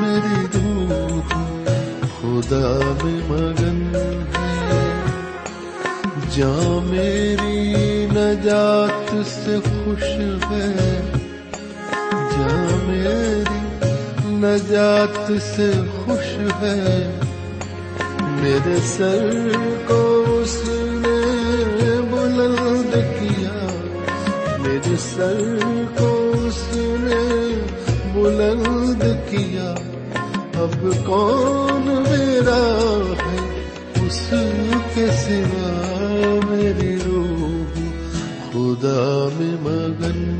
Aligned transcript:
میری 0.00 0.46
روح 0.54 1.28
خدا 2.00 2.92
میں 3.04 3.20
مگن 3.28 3.96
ہے۔ 3.96 4.24
جاں 6.36 6.80
میری 6.84 7.74
نجات 8.10 9.14
سے 9.26 9.56
خوش 9.64 10.02
ہے۔ 10.50 11.00
جاں 12.10 12.86
میری 12.86 13.86
نجات 14.24 15.32
سے 15.56 15.72
خوش 16.04 16.38
ہے۔ 16.60 17.18
میرے 18.20 18.76
سر 18.84 19.48
کو 19.88 20.03
میرے 24.74 24.96
سر 24.96 25.58
کو 25.98 26.32
اس 26.34 26.76
نے 26.76 27.48
بلند 28.14 29.02
کیا۔ 29.30 29.74
اب 30.54 31.06
کون 31.06 31.82
میرا 32.08 32.86
ہے؟ 33.18 33.62
اس 34.06 34.34
کے 34.94 35.06
سوا 35.10 35.70
میری 36.50 36.96
روح 37.06 37.78
خدا 38.52 39.28
میں 39.34 39.56
مگن 39.60 40.33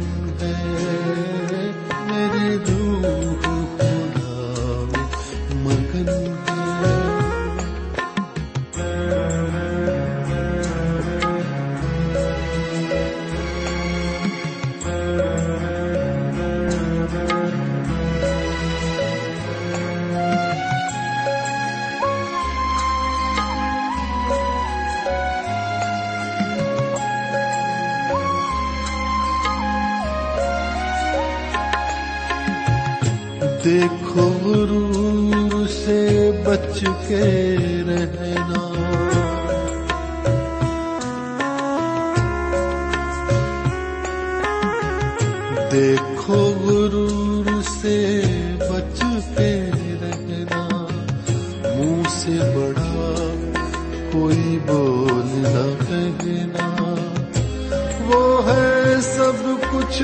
وہ 58.06 58.25
ہے 58.47 58.94
سب 59.03 59.47
کچھ 59.72 60.03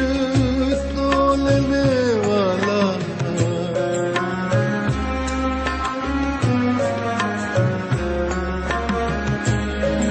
تولنے 0.96 1.88
والا 2.26 2.80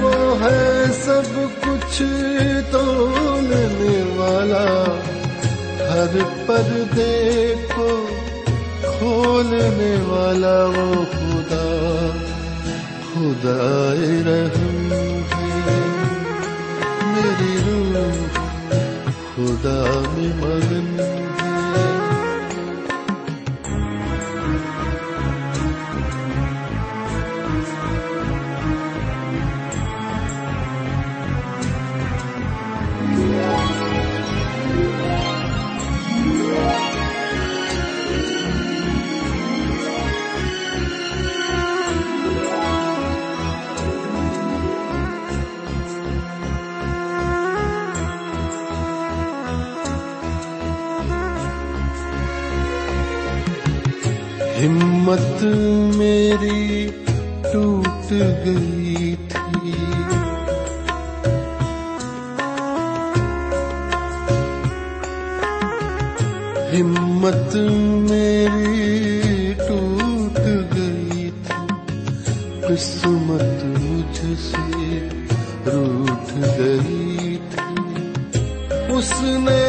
وہ 0.01 0.15
ہے 0.41 0.85
سب 1.03 1.39
کچھ 1.61 2.01
تولنے 2.71 3.97
والا 4.15 4.65
ہر 5.91 6.17
پردے 6.45 7.53
کو 7.75 7.89
کھولنے 8.81 9.95
والا 10.07 10.57
وہ 10.65 11.03
خدا 11.11 11.67
خدا 13.13 13.59
رحم۔ 14.25 14.68
خدا 19.61 20.01
میں 20.15 20.27
مگن 20.41 21.18
قسمت 55.09 55.43
میری 55.95 56.89
ٹوٹ 57.53 58.11
گئی 58.11 59.15
تھی۔ 59.29 59.71
ہمت 66.81 67.55
میری 68.09 69.53
ٹوٹ 69.67 70.39
گئی 70.77 71.29
تھی۔ 71.45 71.67
قسمت 72.67 73.65
مجھ 73.65 74.33
سے 74.39 75.07
روٹ 75.65 76.37
گئی 76.37 77.37
تھی۔ 77.51 78.01
اس 78.93 79.13
نے 79.21 79.68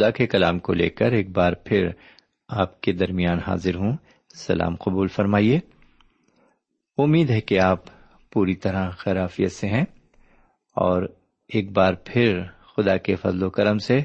خدا 0.00 0.10
کے 0.10 0.26
کلام 0.26 0.58
کو 0.58 0.72
لے 0.72 0.90
کر 0.90 1.12
ایک 1.12 1.30
بار 1.30 1.52
پھر 1.52 1.88
آپ 2.48 2.80
کے 2.80 2.92
درمیان 2.92 3.38
حاضر 3.38 3.74
ہوں۔ 3.74 3.96
سلام 4.34 4.76
قبول 4.76 5.08
فرمائیے۔ 5.08 5.60
امید 6.98 7.30
ہے 7.30 7.40
کہ 7.40 7.60
آپ 7.60 7.78
پوری 8.32 8.54
طرح 8.54 8.90
خرافیت 8.90 9.52
سے 9.52 9.66
ہیں 9.66 9.84
اور 10.76 11.02
ایک 11.48 11.72
بار 11.72 11.94
پھر 12.04 12.42
خدا 12.76 12.96
کے 12.96 13.16
فضل 13.16 13.42
و 13.42 13.50
کرم 13.50 13.78
سے 13.78 14.00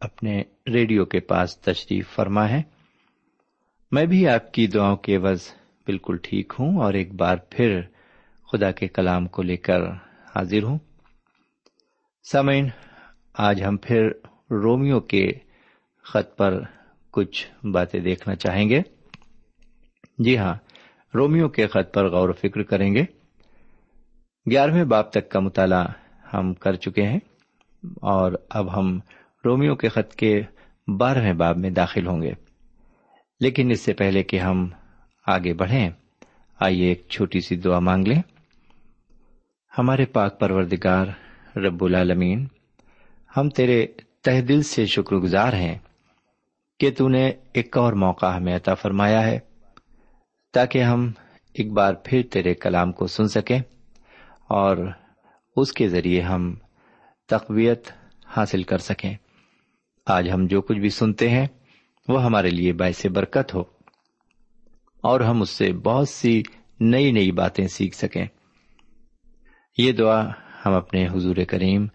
اپنے 0.00 0.42
ریڈیو 0.66 1.04
کے 1.04 1.20
پاس 1.20 1.58
تشریف 1.58 2.08
فرما 2.08 2.48
ہے۔ 2.48 2.62
میں 3.90 4.06
بھی 4.06 4.28
آپ 4.28 4.52
کی 4.52 4.66
دعاؤں 4.66 4.96
کے 4.96 5.16
عوض 5.16 5.42
بالکل 5.86 6.16
ٹھیک 6.22 6.52
ہوں 6.58 6.78
اور 6.78 6.94
ایک 6.94 7.14
بار 7.14 7.36
پھر 7.50 7.80
خدا 8.52 8.70
کے 8.70 8.88
کلام 8.88 9.26
کو 9.26 9.42
لے 9.42 9.56
کر 9.56 9.82
حاضر 10.34 10.62
ہوں۔ 10.62 10.78
سامعین، 12.32 12.68
آج 13.34 13.64
ہم 13.64 13.76
پھر 13.76 14.10
رومیو 14.50 15.00
کے 15.00 15.32
خط 16.02 16.36
پر 16.36 16.62
کچھ 17.10 17.66
باتیں 17.66 18.00
دیکھنا 18.00 18.34
چاہیں 18.34 18.68
گے۔ 18.68 18.80
جی 20.18 20.38
ہاں 20.38 20.54
رومیو 21.14 21.48
کے 21.48 21.66
خط 21.66 21.94
پر 21.94 22.08
غور 22.08 22.28
و 22.28 22.32
فکر 22.32 22.62
کریں 22.62 22.94
گے۔ 22.94 23.04
گیارہویں 24.50 24.84
باپ 24.84 25.10
تک 25.10 25.28
کا 25.28 25.40
مطالعہ 25.40 25.86
ہم 26.34 26.54
کر 26.54 26.74
چکے 26.74 27.02
ہیں 27.02 27.18
اور 28.02 28.32
اب 28.50 28.78
ہم 28.78 29.00
رومیو 29.44 29.74
کے 29.74 29.88
خط 29.88 30.14
کے 30.14 30.42
بارہویں 30.98 31.32
باب 31.32 31.56
میں 31.56 31.70
داخل 31.70 32.06
ہوں 32.06 32.22
گے۔ 32.22 32.32
لیکن 33.40 33.70
اس 33.70 33.80
سے 33.80 33.92
پہلے 33.92 34.22
کہ 34.22 34.38
ہم 34.38 34.68
آگے 35.26 35.54
بڑھیں، 35.54 35.90
آئیے 36.60 36.88
ایک 36.88 37.06
چھوٹی 37.08 37.40
سی 37.40 37.56
دعا 37.56 37.78
مانگ 37.78 38.06
لیں۔ 38.06 38.22
ہمارے 39.78 40.06
پاک 40.06 40.40
پروردگار 40.40 41.06
رب 41.58 41.84
العالمین، 41.84 42.46
ہم 43.36 43.48
تیرے 43.48 43.86
تہ 44.26 44.40
دل 44.40 44.62
سے 44.62 44.86
شکر 44.86 45.16
گزار 45.16 45.52
ہیں 45.52 45.78
کہ 46.80 46.90
تو 46.98 47.08
نے 47.08 47.32
ایک 47.52 47.78
اور 47.78 47.92
موقع 47.92 48.26
ہمیں 48.26 48.56
عطا 48.56 48.74
فرمایا 48.74 49.26
ہے 49.26 49.38
تاکہ 50.52 50.82
ہم 50.82 51.12
ایک 51.54 51.72
بار 51.72 51.94
پھر 52.04 52.22
تیرے 52.32 52.54
کلام 52.54 52.92
کو 52.92 53.06
سن 53.06 53.28
سکیں 53.28 53.58
اور 54.48 54.76
اس 55.56 55.72
کے 55.72 55.88
ذریعے 55.88 56.20
ہم 56.20 56.54
تقویت 57.28 57.88
حاصل 58.26 58.62
کر 58.62 58.78
سکیں۔ 58.78 59.14
آج 60.06 60.30
ہم 60.30 60.46
جو 60.46 60.60
کچھ 60.60 60.78
بھی 60.78 60.88
سنتے 60.88 61.30
ہیں، 61.30 61.46
وہ 62.08 62.24
ہمارے 62.24 62.50
لیے 62.50 62.72
باعث 62.72 63.06
برکت 63.06 63.54
ہو 63.54 63.60
اور 65.00 65.20
ہم 65.20 65.42
اس 65.42 65.50
سے 65.50 65.72
بہت 65.72 66.08
سی 66.08 66.42
نئی 66.80 67.12
نئی 67.12 67.32
باتیں 67.32 67.66
سیکھ 67.66 67.96
سکیں۔ 67.96 68.26
یہ 69.78 69.92
دعا 69.92 70.28
ہم 70.66 70.72
اپنے 70.72 71.06
حضور 71.06 71.36
کریم 71.48 71.86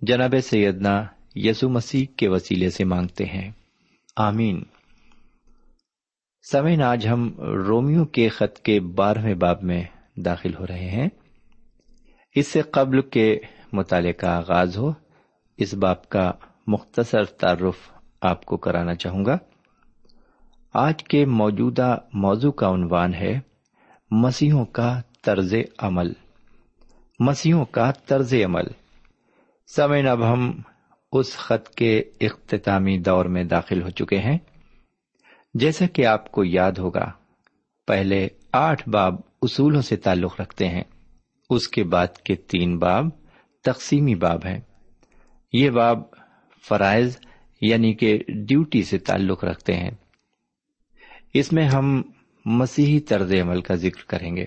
جناب 0.00 0.34
سیدنا 0.42 1.04
یسو 1.34 1.68
مسیح 1.68 2.06
کے 2.16 2.28
وسیلے 2.28 2.70
سے 2.70 2.84
مانگتے 2.84 3.24
ہیں۔ 3.24 3.50
آمین۔ 4.16 4.62
سمین 6.52 6.82
آج 6.82 7.08
ہم 7.08 7.32
رومیو 7.40 8.04
کے 8.04 8.28
خط 8.28 8.58
کے 8.58 8.80
بارہویں 8.80 9.34
باب 9.34 9.62
میں 9.62 9.84
داخل 10.16 10.54
ہو 10.54 10.66
رہے 10.66 10.90
ہیں۔ 10.90 11.08
اس 12.34 12.46
سے 12.46 12.62
قبل 12.62 13.00
کے 13.00 13.38
مطالعے 13.72 14.12
کا 14.12 14.36
آغاز 14.36 14.78
ہو، 14.78 14.92
اس 15.56 15.74
باب 15.74 16.08
کا 16.08 16.32
مختصر 16.66 17.24
تعارف 17.24 17.76
آپ 18.20 18.44
کو 18.44 18.56
کرانا 18.56 18.94
چاہوں 18.94 19.24
گا۔ 19.24 19.38
آج 20.74 21.04
کے 21.04 21.24
موجودہ 21.24 21.98
موضوع 22.12 22.52
کا 22.52 22.68
عنوان 22.68 23.14
ہے، 23.14 23.40
مسیحوں 24.10 24.64
کا 24.64 25.00
طرز 25.22 25.54
عمل۔ 25.78 26.12
مسیحوں 27.20 27.64
کا 27.64 27.92
طرز 27.92 28.34
عمل۔ 28.34 28.64
سمین 29.76 30.08
اب 30.08 30.32
ہم 30.32 30.62
اس 31.12 31.36
خط 31.36 31.68
کے 31.68 32.02
اختتامی 32.20 32.98
دور 32.98 33.24
میں 33.24 33.44
داخل 33.44 33.82
ہو 33.82 33.90
چکے 33.90 34.18
ہیں۔ 34.18 34.38
جیسا 35.54 35.86
کہ 35.86 36.06
آپ 36.06 36.32
کو 36.32 36.44
یاد 36.44 36.72
ہوگا، 36.72 37.12
پہلے 37.86 38.28
آٹھ 38.52 38.88
باب 38.88 39.14
اصولوں 39.42 39.82
سے 39.82 39.96
تعلق 39.96 40.40
رکھتے 40.40 40.68
ہیں۔ 40.68 40.84
اس 41.50 41.68
کے 41.68 41.84
بعد 41.84 42.06
کے 42.06 42.34
تین 42.34 42.78
باب 42.78 43.04
تقسیمی 43.64 44.14
باب 44.14 44.46
ہیں۔ 44.46 44.60
یہ 45.52 45.70
باب 45.70 45.98
فرائض 46.68 47.18
یعنی 47.60 47.94
کہ 47.94 48.18
ڈیوٹی 48.28 48.82
سے 48.82 48.98
تعلق 48.98 49.44
رکھتے 49.44 49.74
ہیں۔ 49.74 49.90
اس 51.34 51.52
میں 51.52 51.64
ہم 51.64 52.02
مسیحی 52.44 53.00
طرز 53.00 53.32
عمل 53.32 53.60
کا 53.60 53.74
ذکر 53.74 54.04
کریں 54.06 54.36
گے۔ 54.36 54.44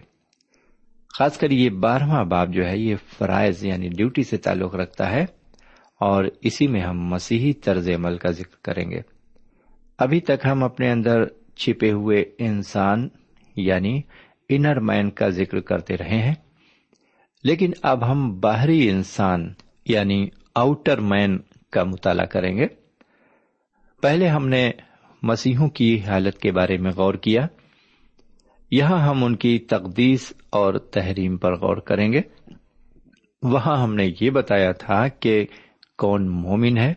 خاص 1.18 1.38
کر 1.38 1.52
یہ 1.52 1.70
بارہواں 1.70 2.24
باب 2.24 2.54
جو 2.54 2.66
ہے، 2.66 2.78
یہ 2.78 2.96
فرائض 3.18 3.66
یعنی 3.66 3.90
ڈیوٹی 3.90 4.24
سے 4.24 4.38
تعلق 4.38 4.76
رکھتا 4.76 5.12
ہے۔ 5.12 5.26
اور 6.04 6.24
اسی 6.42 6.68
میں 6.68 6.82
ہم 6.82 7.00
مسیحی 7.08 7.54
طرز 7.54 7.90
عمل 7.90 8.18
کا 8.18 8.32
ذکر 8.32 8.56
کریں 8.64 8.92
گے۔ 8.92 9.02
ابھی 10.00 10.20
تک 10.20 10.46
ہم 10.46 10.64
اپنے 10.64 10.92
اندر 10.92 11.26
چھپے 11.56 11.92
ہوئے 11.92 12.24
انسان 12.38 13.08
یعنی 13.56 14.02
انر 14.50 14.80
مین 14.80 15.10
کا 15.10 15.30
ذکر 15.30 15.60
کرتے 15.60 15.98
رہے 15.98 16.18
ہیں، 16.18 16.36
لیکن 17.44 17.72
اب 17.82 18.12
ہم 18.12 18.40
باہری 18.40 18.90
انسان 18.90 19.54
یعنی 19.86 20.28
آؤٹر 20.56 21.00
مین 21.00 21.40
کا 21.72 21.84
مطالعہ 21.84 22.26
کریں 22.26 22.58
گے۔ 22.58 22.68
پہلے 24.02 24.28
ہم 24.28 24.48
نے 24.48 24.72
مسیحوں 25.24 25.70
کی 25.70 26.00
حالت 26.00 26.38
کے 26.38 26.52
بارے 26.52 26.78
میں 26.78 26.92
غور 26.92 27.14
کیا۔ 27.14 27.48
یہاں 28.72 29.00
ہم 29.08 29.24
ان 29.24 29.36
کی 29.36 29.60
تقدیس 29.60 30.34
اور 30.50 30.74
تحریم 30.74 31.38
پر 31.38 31.56
غور 31.56 31.78
کریں 31.78 32.14
گے۔ 32.14 32.22
وہاں 33.44 33.84
ہم 33.84 33.96
نے 33.96 34.10
یہ 34.22 34.30
بتایا 34.30 34.72
تھا 34.72 35.08
کہ 35.08 35.46
کون 35.98 36.28
مومن 36.28 36.78
ہے؟ 36.78 36.94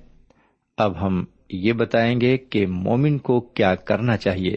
اب 0.77 1.07
ہم 1.07 1.25
یہ 1.51 1.73
بتائیں 1.73 2.21
گے 2.21 2.37
کہ 2.39 2.67
مومن 2.67 3.19
کو 3.19 3.41
کیا 3.41 3.75
کرنا 3.75 4.17
چاہیے 4.17 4.57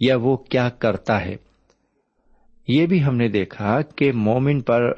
یا 0.00 0.16
وہ 0.16 0.36
کیا 0.36 0.68
کرتا 0.68 1.24
ہے۔ 1.24 1.36
یہ 2.68 2.86
بھی 2.86 3.04
ہم 3.04 3.16
نے 3.16 3.28
دیکھا 3.28 3.82
کہ 3.82 4.12
مومن 4.12 4.60
پر 4.60 4.92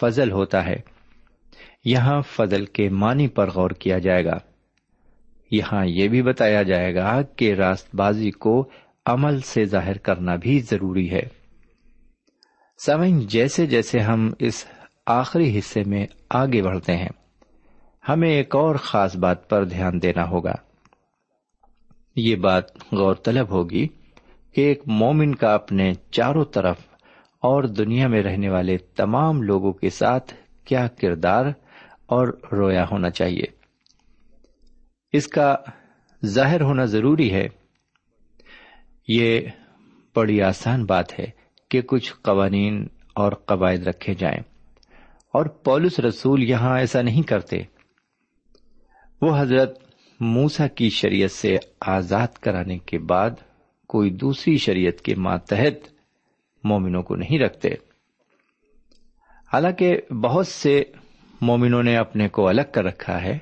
فضل 0.00 0.30
ہوتا 0.30 0.66
ہے۔ 0.66 0.76
یہاں 1.84 2.22
فضل 2.22 2.66
کے 2.66 2.88
معنی 2.88 3.28
پر 3.28 3.50
غور 3.50 3.70
کیا 3.70 3.98
جائے 3.98 4.24
گا۔ 4.24 4.38
یہاں 5.50 5.86
یہ 5.86 6.08
بھی 6.08 6.22
بتایا 6.22 6.62
جائے 6.62 6.94
گا 6.94 7.22
کہ 7.22 7.54
راست 7.54 7.94
بازی 7.96 8.30
کو 8.30 8.70
عمل 9.06 9.40
سے 9.40 9.64
ظاہر 9.64 9.98
کرنا 9.98 10.36
بھی 10.36 10.60
ضروری 10.60 11.10
ہے۔ 11.10 11.22
سمن 12.86 13.20
جیسے 13.20 13.66
جیسے 13.66 13.98
ہم 13.98 14.30
اس 14.38 14.66
آخری 15.06 15.58
حصے 15.58 15.82
میں 15.86 16.06
آگے 16.30 16.62
بڑھتے 16.62 16.96
ہیں۔ 16.96 17.19
ہمیں 18.08 18.30
ایک 18.30 18.56
اور 18.56 18.74
خاص 18.74 19.16
بات 19.16 19.50
پر 19.50 19.64
دھیان 19.64 20.02
دینا 20.02 20.28
ہوگا۔ 20.28 20.54
یہ 22.16 22.36
بات 22.36 22.76
غور 22.92 23.14
طلب 23.14 23.50
ہوگی 23.50 23.88
کہ 24.52 24.60
ایک 24.60 24.82
مومن 24.86 25.34
کا 25.34 25.54
اپنے 25.54 25.92
چاروں 26.10 26.44
طرف 26.44 26.76
اور 27.40 27.64
دنیا 27.64 28.08
میں 28.08 28.22
رہنے 28.22 28.48
والے 28.48 28.76
تمام 28.78 29.42
لوگوں 29.42 29.72
کے 29.72 29.90
ساتھ 29.90 30.34
کیا 30.64 30.88
کردار 30.88 31.44
اور 32.06 32.28
رویا 32.52 32.84
ہونا 32.90 33.10
چاہیے۔ 33.10 33.44
اس 35.12 35.28
کا 35.28 35.56
ظاہر 36.24 36.60
ہونا 36.60 36.84
ضروری 36.84 37.32
ہے۔ 37.32 37.48
یہ 39.08 39.40
بڑی 40.16 40.42
آسان 40.42 40.84
بات 40.84 41.18
ہے 41.18 41.26
کہ 41.68 41.82
کچھ 41.82 42.12
قوانین 42.22 42.86
اور 43.14 43.32
قواعد 43.32 43.86
رکھے 43.86 44.14
جائیں 44.14 44.40
اور 45.32 45.46
پولس 45.46 46.00
رسول 46.00 46.42
یہاں 46.42 46.78
ایسا 46.78 47.02
نہیں 47.02 47.22
کرتے۔ 47.22 47.79
وہ 49.22 49.40
حضرت 49.40 49.78
موسا 50.20 50.66
کی 50.66 50.90
شریعت 50.90 51.30
سے 51.30 51.56
آزاد 51.80 52.28
کرانے 52.28 52.78
کے 52.78 52.98
بعد 52.98 53.30
کوئی 53.88 54.10
دوسری 54.10 54.56
شریعت 54.56 55.00
کے 55.00 55.14
ماتحت 55.14 55.88
مومنوں 56.64 57.02
کو 57.02 57.16
نہیں 57.16 57.38
رکھتے۔ 57.38 57.68
حالانکہ 59.52 60.12
بہت 60.12 60.46
سے 60.46 60.82
مومنوں 61.40 61.82
نے 61.82 61.96
اپنے 61.96 62.28
کو 62.28 62.48
الگ 62.48 62.60
کر 62.72 62.84
رکھا 62.84 63.22
ہے، 63.22 63.38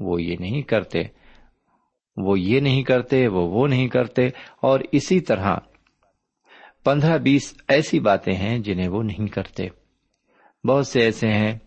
وہ 0.00 0.22
یہ 0.22 0.36
نہیں 0.40 0.62
کرتے۔ 0.62 1.02
وہ 2.16 2.40
یہ 2.40 2.60
نہیں 2.60 2.82
کرتے، 2.82 3.28
وہ 3.28 3.48
وہ 3.48 3.66
نہیں 3.66 3.88
کرتے۔ 3.88 4.26
اور 4.60 4.80
اسی 4.92 5.20
طرح 5.20 5.56
پندرہ 6.84 7.18
بیس 7.18 7.54
ایسی 7.68 8.00
باتیں 8.00 8.34
ہیں 8.34 8.58
جنہیں 8.58 8.88
وہ 8.88 9.02
نہیں 9.02 9.26
کرتے۔ 9.26 9.68
بہت 10.68 10.86
سے 10.86 11.00
ایسے 11.00 11.28
ہیں 11.28 11.58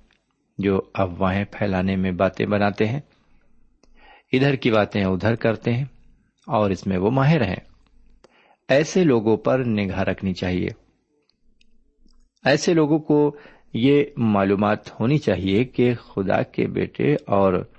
جو 0.58 0.82
افواہیں 0.94 1.46
پھیلانے 1.52 1.96
میں 1.96 2.12
باتیں 2.12 2.46
بناتے 2.46 2.86
ہیں۔ 2.86 3.00
ادھر 4.34 4.56
کی 4.56 4.72
باتیں 4.72 5.06
ادھر 5.06 5.36
کرتے 5.36 5.74
ہیں 5.74 5.86
اور 6.48 6.72
اس 6.72 6.88
میں 6.88 6.98
وہ 6.98 7.12
ماہر 7.12 7.44
ہیں۔ 7.46 7.74
ایسے 8.70 9.04
لوگوں 9.04 9.38
پر 9.38 9.64
نگاہ 9.66 10.00
رکھنی 10.00 10.34
چاہیے۔ 10.34 10.68
ایسے 12.46 12.74
لوگوں 12.74 13.00
کو 13.00 13.38
یہ 13.74 14.04
معلومات 14.18 15.00
ہونی 15.00 15.18
چاہیے 15.18 15.64
کہ 15.64 15.96
خدا 15.96 16.42
کے 16.42 16.68
بیٹے 16.68 17.14
اور 17.14 17.70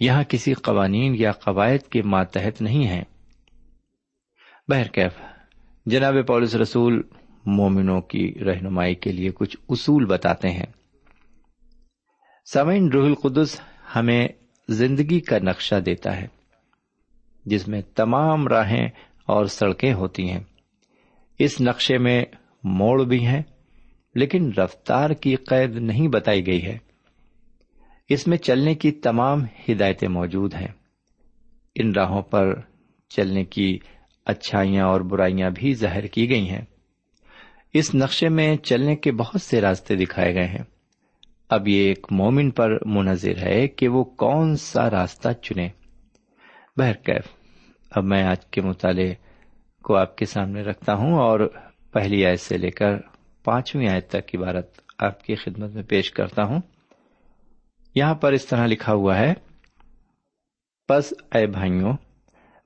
یہاں 0.00 0.22
کسی 0.22 0.54
قوانین 0.54 1.14
یا 1.18 1.32
قواعد 1.32 1.88
کے 1.88 2.02
ماتحت 2.02 2.62
نہیں 2.62 2.86
ہیں۔ 2.86 3.04
بہرکیف 4.68 5.12
جناب 5.86 6.14
پولس 6.26 6.54
رسول 6.54 7.02
مومنوں 7.46 8.00
کی 8.00 8.34
رہنمائی 8.44 8.94
کے 8.94 9.12
لیے 9.12 9.30
کچھ 9.34 9.56
اصول 9.68 10.04
بتاتے 10.04 10.50
ہیں۔ 10.50 10.66
سمعین 12.52 12.88
روح 12.88 13.06
القدس 13.06 13.60
ہمیں 13.96 14.28
زندگی 14.70 15.20
کا 15.20 15.38
نقشہ 15.38 15.74
دیتا 15.74 16.20
ہے، 16.20 16.26
جس 17.46 17.68
میں 17.68 17.82
تمام 17.94 18.48
راہیں 18.48 18.88
اور 19.26 19.44
سڑکیں 19.44 19.94
ہوتی 19.94 20.30
ہیں۔ 20.30 20.40
اس 21.38 21.60
نقشے 21.60 21.98
میں 21.98 22.24
موڑ 22.64 23.04
بھی 23.04 23.26
ہیں، 23.26 23.42
لیکن 24.14 24.52
رفتار 24.58 25.10
کی 25.10 25.36
قید 25.36 25.76
نہیں 25.76 26.08
بتائی 26.08 26.46
گئی 26.46 26.64
ہے۔ 26.64 26.78
اس 28.08 28.26
میں 28.26 28.36
چلنے 28.36 28.74
کی 28.74 28.90
تمام 28.90 29.44
ہدایتیں 29.68 30.08
موجود 30.08 30.54
ہیں۔ 30.54 30.68
ان 31.74 31.92
راہوں 31.92 32.22
پر 32.22 32.60
چلنے 33.08 33.44
کی 33.44 33.78
اچھائیاں 34.24 34.84
اور 34.84 35.00
برائیاں 35.00 35.50
بھی 35.54 35.74
ظاہر 35.74 36.06
کی 36.06 36.28
گئی 36.28 36.50
ہیں۔ 36.50 36.64
اس 37.74 37.94
نقشے 37.94 38.28
میں 38.28 38.56
چلنے 38.56 38.96
کے 38.96 39.12
بہت 39.12 39.40
سے 39.40 39.60
راستے 39.60 39.94
دکھائے 39.96 40.34
گئے 40.34 40.46
ہیں۔ 40.46 40.79
اب 41.50 41.68
یہ 41.68 41.88
ایک 41.88 42.06
مومن 42.10 42.50
پر 42.50 42.86
منظر 42.86 43.38
ہے 43.42 43.68
کہ 43.68 43.88
وہ 43.88 44.04
کون 44.04 44.56
سا 44.56 44.90
راستہ 44.90 45.28
چنے۔ 45.32 45.68
بہرکیف 46.76 47.24
اب 47.90 48.04
میں 48.04 48.22
آج 48.22 48.46
کے 48.46 48.60
مطالعے 48.60 49.14
کو 49.84 49.96
آپ 49.96 50.16
کے 50.16 50.24
سامنے 50.24 50.62
رکھتا 50.62 50.94
ہوں 50.94 51.12
اور 51.12 51.40
پہلی 51.92 52.26
آیت 52.26 52.40
سے 52.40 52.58
لے 52.58 52.70
کر 52.70 52.96
پانچویں 53.44 53.88
آیت 53.88 54.08
تک 54.08 54.36
عبارت 54.36 54.80
آپ 54.98 55.24
کی 55.24 55.34
خدمت 55.34 55.74
میں 55.74 55.82
پیش 55.82 56.10
کرتا 56.10 56.44
ہوں۔ 56.44 56.60
یہاں 57.94 58.14
پر 58.14 58.32
اس 58.32 58.46
طرح 58.46 58.66
لکھا 58.66 58.92
ہوا 58.92 59.18
ہے، 59.18 59.34
پس 60.88 61.12
اے 61.34 61.46
بھائیوں، 61.46 61.92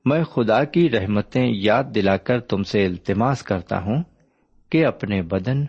میں 0.05 0.25
خدا 0.25 0.65
کی 0.65 0.91
رحمتیں 0.91 1.47
یاد 1.47 1.85
دلا 1.95 2.17
کر 2.17 2.41
تم 2.41 2.63
سے 2.63 2.87
التماس 2.87 3.43
کرتا 3.43 3.79
ہوں 3.79 4.03
کہ 4.71 4.87
اپنے 4.87 5.23
بدن 5.23 5.65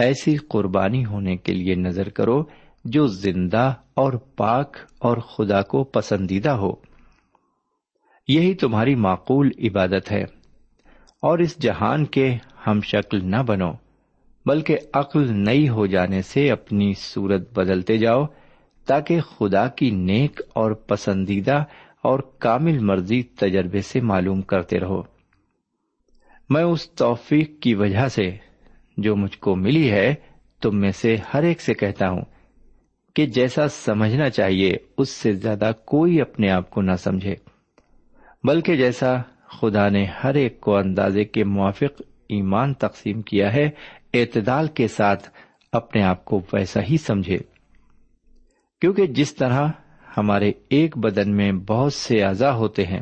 ایسی 0.00 0.36
قربانی 0.36 1.04
ہونے 1.04 1.36
کے 1.36 1.52
لیے 1.52 1.74
نظر 1.74 2.08
کرو 2.08 2.42
جو 2.84 3.06
زندہ 3.06 3.74
اور 3.94 4.12
پاک 4.12 4.76
اور 4.98 5.16
خدا 5.16 5.62
کو 5.62 5.84
پسندیدہ 5.84 6.50
ہو۔ 6.50 6.72
یہی 8.28 8.54
تمہاری 8.54 8.94
معقول 8.94 9.50
عبادت 9.58 10.12
ہے۔ 10.12 10.22
اور 11.22 11.38
اس 11.38 11.58
جہان 11.58 12.04
کے 12.04 12.36
ہم 12.66 12.80
شکل 12.80 13.18
نہ 13.22 13.42
بنو، 13.46 13.72
بلکہ 14.46 14.78
عقل 14.92 15.32
نئی 15.32 15.68
ہو 15.68 15.86
جانے 15.86 16.22
سے 16.22 16.50
اپنی 16.50 16.94
صورت 16.94 17.58
بدلتے 17.58 17.96
جاؤ، 17.96 18.26
تاکہ 18.86 19.20
خدا 19.20 19.68
کی 19.68 19.90
نیک 19.90 20.40
اور 20.54 20.72
پسندیدہ 20.72 21.64
اور 22.02 22.20
کامل 22.38 22.78
مرضی 22.78 23.22
تجربے 23.22 23.82
سے 23.82 24.00
معلوم 24.00 24.42
کرتے 24.42 24.80
رہو۔ 24.80 25.02
میں 26.50 26.62
اس 26.62 26.90
توفیق 26.90 27.60
کی 27.60 27.74
وجہ 27.74 28.08
سے 28.08 28.49
جو 29.00 29.16
مجھ 29.16 29.38
کو 29.38 29.54
ملی 29.56 29.90
ہے، 29.90 30.14
تم 30.62 30.78
میں 30.80 30.90
سے 30.92 31.16
ہر 31.34 31.42
ایک 31.42 31.60
سے 31.60 31.74
کہتا 31.74 32.08
ہوں 32.10 32.22
کہ 33.16 33.26
جیسا 33.26 33.68
سمجھنا 33.68 34.28
چاہیے، 34.30 34.72
اس 34.98 35.08
سے 35.08 35.32
زیادہ 35.32 35.70
کوئی 35.84 36.20
اپنے 36.20 36.50
آپ 36.50 36.70
کو 36.70 36.82
نہ 36.82 36.94
سمجھے۔ 36.94 37.34
بلکہ 38.44 38.76
جیسا 38.76 39.16
خدا 39.50 39.88
نے 39.88 40.04
ہر 40.24 40.34
ایک 40.34 40.60
کو 40.60 40.76
اندازے 40.76 41.24
کے 41.24 41.44
موافق 41.44 42.02
ایمان 42.28 42.74
تقسیم 42.74 43.22
کیا 43.22 43.52
ہے، 43.52 43.68
اعتدال 44.14 44.66
کے 44.66 44.88
ساتھ 44.88 45.28
اپنے 45.72 46.02
آپ 46.02 46.24
کو 46.24 46.40
ویسا 46.52 46.80
ہی 46.82 46.96
سمجھے۔ 46.96 47.38
کیونکہ 48.82 49.06
جس 49.06 49.34
طرح 49.34 49.68
ہمارے 50.16 50.52
ایک 50.68 50.96
بدن 50.98 51.36
میں 51.36 51.52
بہت 51.52 51.92
سے 51.92 52.22
اعضا 52.22 52.54
ہوتے 52.54 52.86
ہیں، 52.86 53.00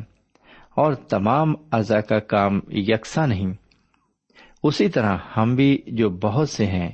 اور 0.76 0.92
تمام 1.08 1.54
اعضا 1.72 2.00
کا 2.00 2.18
کام 2.18 2.60
یکساں 2.70 3.26
نہیں 3.26 3.52
اسی 4.62 4.88
طرح 4.88 5.16
ہم 5.36 5.54
بھی 5.54 5.82
جو 5.86 6.10
بہت 6.10 6.48
سے 6.48 6.66
ہیں، 6.66 6.90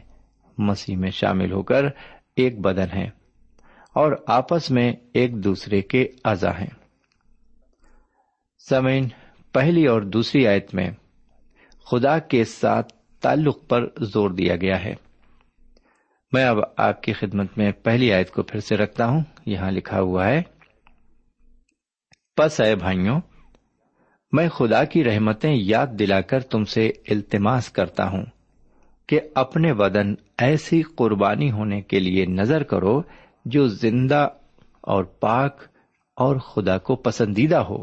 مسیح 0.58 0.96
میں 0.96 1.10
شامل 1.10 1.52
ہو 1.52 1.62
کر 1.62 1.84
ایک 2.36 2.60
بدن 2.60 2.98
ہیں 2.98 3.10
اور 3.92 4.12
آپس 4.26 4.70
میں 4.70 4.92
ایک 5.14 5.44
دوسرے 5.44 5.82
کے 5.82 6.08
اعضا 6.24 6.58
ہیں۔ 6.58 6.70
سمین 8.68 9.08
پہلی 9.52 9.86
اور 9.86 10.02
دوسری 10.02 10.46
آیت 10.46 10.74
میں 10.74 10.90
خدا 11.90 12.18
کے 12.18 12.44
ساتھ 12.44 12.92
تعلق 13.20 13.68
پر 13.68 13.86
زور 14.00 14.30
دیا 14.30 14.56
گیا 14.56 14.84
ہے۔ 14.84 14.94
میں 16.32 16.44
اب 16.44 16.56
آپ 16.76 17.02
کی 17.02 17.12
خدمت 17.12 17.58
میں 17.58 17.72
پہلی 17.72 18.12
آیت 18.12 18.30
کو 18.30 18.42
پھر 18.42 18.60
سے 18.60 18.76
رکھتا 18.76 19.06
ہوں۔ 19.06 19.20
یہاں 19.46 19.70
لکھا 19.70 20.00
ہوا 20.00 20.26
ہے، 20.26 20.42
پس 22.36 22.60
اے 22.60 22.76
بھائیوں 22.76 23.20
میں 24.34 24.48
خدا 24.48 24.84
کی 24.84 25.04
رحمتیں 25.04 25.54
یاد 25.54 25.86
دلا 25.98 26.20
کر 26.20 26.40
تم 26.40 26.64
سے 26.64 26.92
التماس 27.08 27.70
کرتا 27.70 28.10
ہوں 28.10 28.24
کہ 29.08 29.20
اپنے 29.34 29.74
بدن 29.74 30.14
ایسی 30.38 30.82
قربانی 30.82 31.50
ہونے 31.50 31.80
کے 31.80 31.98
لیے 31.98 32.26
نظر 32.26 32.62
کرو 32.62 33.02
جو 33.44 33.66
زندہ 33.68 34.28
اور 34.80 35.04
پاک 35.04 35.62
اور 36.16 36.36
خدا 36.36 36.78
کو 36.78 36.96
پسندیدہ 36.96 37.56
ہو۔ 37.56 37.82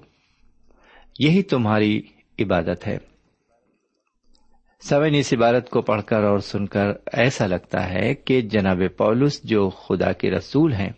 یہی 1.20 1.44
تمہاری 1.44 2.02
عبادت 2.40 2.88
ہے۔ 2.88 2.98
سوین 4.82 5.16
اس 5.16 5.34
عبارت 5.34 5.70
کو 5.70 5.82
پڑھ 5.82 6.04
کر 6.04 6.24
اور 6.24 6.40
سن 6.40 6.66
کر 6.66 6.90
ایسا 7.14 7.48
لگتا 7.48 7.90
ہے 7.90 8.14
کہ 8.14 8.42
جناب 8.42 8.82
پولس 8.98 9.44
جو 9.44 9.70
خدا 9.70 10.12
کے 10.12 10.32
رسول 10.32 10.74
ہیں، 10.74 10.92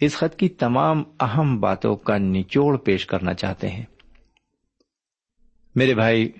اس 0.00 0.16
خط 0.16 0.36
کی 0.36 0.48
تمام 0.48 1.02
اہم 1.20 1.60
باتوں 1.60 1.96
کا 1.96 2.18
نچوڑ 2.18 2.76
پیش 2.76 3.06
کرنا 3.06 3.34
چاہتے 3.34 3.68
ہیں۔ 3.68 3.84
میرے 5.74 5.94
بھائی، 5.94 6.32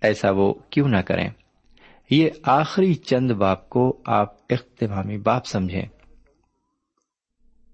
ایسا 0.00 0.30
وہ 0.30 0.54
کیوں 0.70 0.88
نہ 0.88 0.96
کریں؟ 0.96 1.28
یہ 2.10 2.30
آخری 2.42 2.94
چند 2.94 3.30
باپ 3.30 3.68
کو 3.68 4.02
آپ 4.06 4.34
اختمامی 4.50 5.18
باپ 5.18 5.46
سمجھیں۔ 5.46 5.82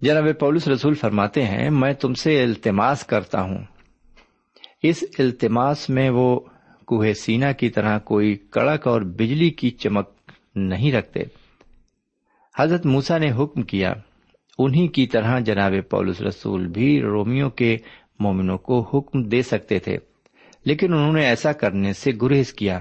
جناب 0.01 0.25
پولس 0.41 0.69
رسول 0.69 0.95
فرماتے 0.95 1.45
ہیں، 1.45 1.71
میں 1.71 1.93
تم 1.93 2.15
سے 2.15 2.43
التماس 2.43 3.07
کرتا 3.07 3.43
ہوں۔ 3.43 3.59
اس 4.83 5.05
التماس 5.19 5.91
میں 5.91 6.11
وہ 6.11 6.41
کوہ 6.87 7.13
سینا 7.13 7.53
کی 7.53 7.71
طرح 7.71 7.99
کوئی 7.99 8.35
کڑک 8.35 8.87
اور 8.87 9.03
بجلی 9.03 9.51
کی 9.51 9.71
چمک 9.71 10.09
نہیں 10.55 10.93
رکھتے۔ 10.93 11.21
حضرت 12.59 12.87
موسا 12.87 13.19
نے 13.19 13.33
حکم 13.33 13.63
کیا، 13.63 13.93
انہی 14.59 14.89
کی 14.89 15.07
طرح 15.07 15.41
جناب 15.41 15.73
پولس 15.91 16.21
رسول 16.21 16.67
بھی 16.67 17.03
رومیو 17.03 17.51
کے 17.51 17.77
مومنوں 18.19 18.59
کو 18.59 18.81
حکم 18.81 19.23
دے 19.23 19.43
سکتے 19.43 19.79
تھے۔ 19.79 19.99
لیکن 20.65 20.95
انہوں 20.95 21.13
نے 21.13 21.25
ایسا 21.25 21.53
کرنے 21.53 21.93
سے 21.93 22.11
گریز 22.23 22.53
کیا۔ 22.53 22.81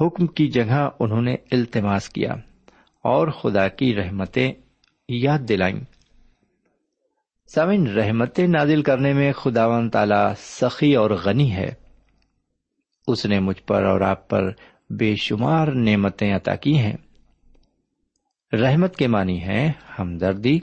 حکم 0.00 0.26
کی 0.26 0.48
جگہ 0.48 0.88
انہوں 1.00 1.22
نے 1.22 1.34
التماس 1.50 2.08
کیا 2.08 2.32
اور 3.02 3.28
خدا 3.28 3.68
کی 3.68 3.94
رحمتیں 3.94 4.52
یاد 5.08 5.38
دلائیں۔ 5.38 5.80
سامن 7.54 7.86
رحمتیں 7.86 8.46
نازل 8.46 8.82
کرنے 8.82 9.12
میں 9.12 9.32
خدا 9.32 9.66
و 9.66 9.88
تعالی 9.88 10.34
سخی 10.38 10.94
اور 10.94 11.10
غنی 11.10 11.52
ہے۔ 11.52 11.74
اس 13.06 13.26
نے 13.26 13.40
مجھ 13.40 13.62
پر 13.62 13.84
اور 13.84 14.00
آپ 14.00 14.30
پر 14.30 14.52
بے 14.90 15.16
شمار 15.16 15.68
نعمتیں 15.68 16.36
عطا 16.36 16.54
کی 16.54 16.78
ہیں۔ 16.78 16.96
رحمت 18.52 18.96
کے 18.96 19.06
معنی 19.06 19.42
ہے 19.42 19.72
ہمدردی 19.98 20.60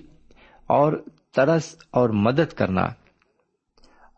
اور 0.67 1.05
ترس 1.31 1.75
اور 1.91 2.09
مدد 2.09 2.53
کرنا۔ 2.53 2.87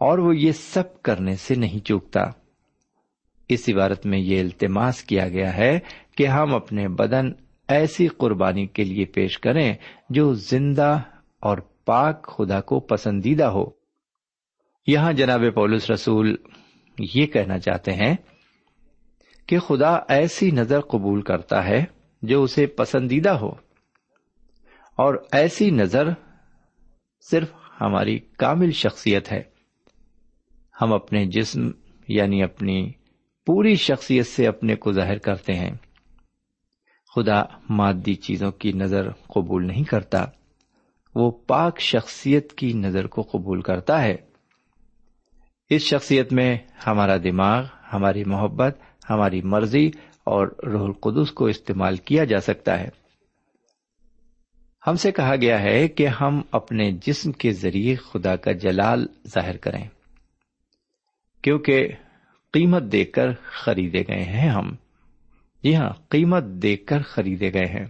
اور 0.04 0.18
وہ 0.18 0.38
یہ 0.38 0.52
سب 0.52 1.02
کرنے 1.02 1.36
سے 1.36 1.56
نہیں 1.56 1.86
چوکتا۔ 1.86 2.22
اس 3.50 3.70
عبارت 3.74 4.06
میں 4.06 4.20
یہ 4.20 4.40
التماس 4.40 5.04
کیا 5.04 5.30
گیا 5.30 5.58
ہے 5.58 5.80
کہ 6.18 6.28
ہم 6.28 6.56
اپنے 6.56 6.88
بدن 6.88 7.32
ایسی 7.68 8.08
قربانی 8.08 8.68
کے 8.68 8.84
لیے 8.84 9.06
پیش 9.06 9.40
کریں 9.40 9.74
جو 10.10 10.34
زندہ 10.34 10.98
اور 11.40 11.58
پاک 11.58 12.38
خدا 12.38 12.62
کو 12.62 12.80
پسندیدہ 12.80 13.44
ہو۔ 13.44 13.64
یہاں 14.88 15.14
جناب 15.14 15.42
پولس 15.56 15.92
رسول 15.92 16.36
یہ 17.00 17.26
کہنا 17.26 17.60
چاہتے 17.60 17.92
ہیں 17.92 18.16
کہ 19.48 19.60
خدا 19.60 20.00
ایسی 20.08 20.52
نظر 20.52 20.80
قبول 20.80 21.22
کرتا 21.22 21.68
ہے 21.68 21.86
جو 22.22 22.44
اسے 22.44 22.66
پسندیدہ 22.66 23.32
ہو۔ 23.32 23.52
اور 24.96 25.26
ایسی 25.32 25.70
نظر 25.70 26.08
صرف 27.32 27.52
ہماری 27.82 28.20
کامل 28.20 28.72
شخصیت 28.72 29.32
ہے۔ 29.32 29.53
ہم 30.84 30.94
اپنے 30.94 31.26
جسم 31.26 31.72
یعنی 32.08 32.44
اپنی 32.44 32.92
پوری 33.46 33.76
شخصیت 33.76 34.28
سے 34.28 34.48
اپنے 34.48 34.76
کو 34.76 34.92
ظاہر 34.92 35.18
کرتے 35.18 35.54
ہیں۔ 35.54 35.72
خدا 37.16 37.44
مادی 37.70 38.16
چیزوں 38.16 38.52
کی 38.52 38.72
نظر 38.72 39.12
قبول 39.12 39.68
نہیں 39.68 39.84
کرتا۔ 39.84 40.26
وہ 41.16 41.32
پاک 41.32 41.80
شخصیت 41.80 42.54
کی 42.54 42.74
نظر 42.74 43.08
کو 43.08 43.22
قبول 43.22 43.62
کرتا 43.62 44.04
ہے۔ 44.04 44.16
اس 45.70 45.82
شخصیت 45.82 46.34
میں 46.34 46.58
ہمارا 46.88 47.18
دماغ، 47.18 47.66
ہماری 47.94 48.24
محبت، 48.24 48.78
ہماری 49.10 49.42
مرضی 49.42 49.88
اور 50.24 50.48
روح 50.48 50.84
القدس 50.84 51.32
کو 51.32 51.46
استعمال 51.46 51.96
کیا 51.96 52.24
جا 52.24 52.40
سکتا 52.40 52.80
ہے۔ 52.80 52.90
ہم 54.88 54.96
سے 54.96 55.12
کہا 55.12 55.36
گیا 55.36 55.62
ہے 55.62 55.88
کہ 55.88 56.08
ہم 56.08 56.42
اپنے 56.52 56.92
جسم 56.92 57.32
کے 57.32 57.52
ذریعے 57.52 57.96
خدا 57.96 58.36
کا 58.36 58.52
جلال 58.52 59.08
ظاہر 59.28 59.58
کریں۔ 59.58 59.88
کیونکہ 61.44 61.88
قیمت 62.54 62.84
دے 62.84 63.06
کر 63.06 63.28
خریدے 63.44 64.02
گئے 64.02 64.24
ہیں 64.24 64.50
ہم۔ 64.50 64.76
جی 65.64 65.76
ہاں 65.76 65.90
قیمت 66.10 66.44
دے 66.44 66.78
کر 66.78 67.02
خریدے 67.02 67.54
گئے 67.54 67.66
ہیں۔ 67.66 67.86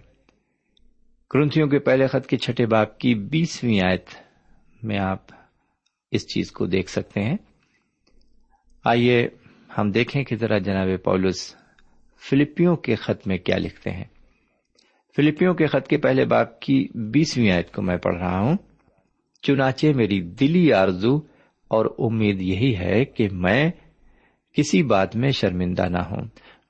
کرنتھیوں 1.30 1.68
کے 1.68 1.78
پہلے 1.78 2.06
خط 2.06 2.26
کے 2.26 2.36
چھٹے 2.36 2.66
باپ 2.66 2.98
کی 2.98 3.14
بیسویں 3.14 3.80
آیت 3.80 4.06
میں 4.82 4.98
آپ 4.98 5.22
اس 6.10 6.26
چیز 6.26 6.52
کو 6.52 6.66
دیکھ 6.66 6.90
سکتے 6.90 7.20
ہیں۔ 7.20 7.36
آئیے 8.84 9.28
ہم 9.78 9.90
دیکھیں 9.90 10.24
کہ 10.24 10.36
ذرا 10.36 10.58
جناب 10.58 10.88
پولس 11.04 11.56
فلپیوں 12.30 12.76
کے 12.76 12.94
خط 12.94 13.26
میں 13.26 13.38
کیا 13.38 13.56
لکھتے 13.56 13.90
ہیں۔ 13.90 14.04
فلپیوں 15.16 15.54
کے 15.54 15.66
خط 15.66 15.88
کے 15.88 15.98
پہلے 15.98 16.24
باپ 16.24 16.60
کی 16.60 16.88
بیسویں 16.94 17.50
آیت 17.50 17.72
کو 17.72 17.82
میں 17.82 17.96
پڑھ 17.96 18.16
رہا 18.16 18.40
ہوں۔ 18.40 18.56
چنانچہ 19.42 19.86
میری 19.94 20.20
دلی 20.20 20.72
آرزو 20.72 21.33
اور 21.74 21.86
امید 21.98 22.42
یہی 22.42 22.76
ہے 22.76 23.04
کہ 23.04 23.28
میں 23.32 23.70
کسی 24.52 24.82
بات 24.82 25.16
میں 25.16 25.30
شرمندہ 25.30 25.88
نہ 25.88 25.98
ہوں، 25.98 26.24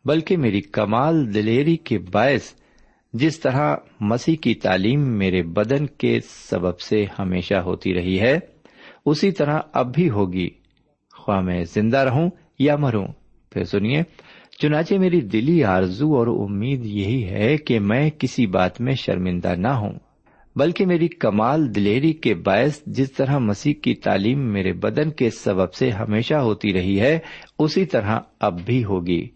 بلکہ 0.04 0.37
میری 0.37 0.61
کمال 0.61 1.34
دلیری 1.34 1.76
کے 1.76 1.99
باعث 1.99 2.54
جس 3.12 3.40
طرح 3.40 3.76
مسیح 4.00 4.37
کی 4.37 4.54
تعلیم 4.54 5.00
میرے 5.00 5.42
بدن 5.42 5.87
کے 5.87 6.18
سبب 6.25 6.80
سے 6.80 7.04
ہمیشہ 7.18 7.54
ہوتی 7.54 7.94
رہی 7.94 8.20
ہے، 8.20 8.38
اسی 9.06 9.30
طرح 9.30 9.58
اب 9.73 9.94
بھی 9.94 10.11
ہوگی۔ 10.11 10.49
خواہ 11.12 11.40
میں 11.40 11.64
زندہ 11.64 11.99
رہوں 11.99 12.30
یا 12.58 12.76
مروں۔ 12.76 13.06
پھر 13.50 13.64
سنیے، 13.64 14.02
چنانچہ 14.58 14.94
میری 14.94 15.20
دلی 15.20 15.64
آرزو 15.64 16.16
اور 16.16 16.26
امید 16.26 16.84
یہی 16.84 17.25
ہے 17.25 17.56
کہ 17.56 17.80
میں 17.80 18.11
کسی 18.11 18.46
بات 18.46 18.80
میں 18.80 18.94
شرمندہ 18.94 19.54
نہ 19.56 19.68
ہوں۔ 19.68 19.92
بلکہ 20.56 20.87
میری 20.87 21.08
کمال 21.08 21.75
دلیری 21.75 22.12
کے 22.12 22.34
باعث 22.34 22.82
جس 22.87 23.12
طرح 23.12 23.38
مسیح 23.38 23.75
کی 23.75 23.94
تعلیم 23.94 24.52
میرے 24.52 24.73
بدن 24.73 25.11
کے 25.11 25.30
سبب 25.30 25.73
سے 25.73 25.90
ہمیشہ 25.90 26.34
ہوتی 26.34 26.73
رہی 26.73 27.00
ہے، 27.00 27.18
اسی 27.58 27.87
طرح 27.87 28.20
اب 28.40 28.61
بھی 28.61 28.84
ہوگی۔ 28.84 29.28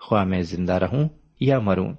خواہ 0.00 0.24
میں 0.24 0.42
زندہ 0.42 0.72
رہوں 0.72 1.08
یا 1.40 1.58
مروں۔ 1.58 1.92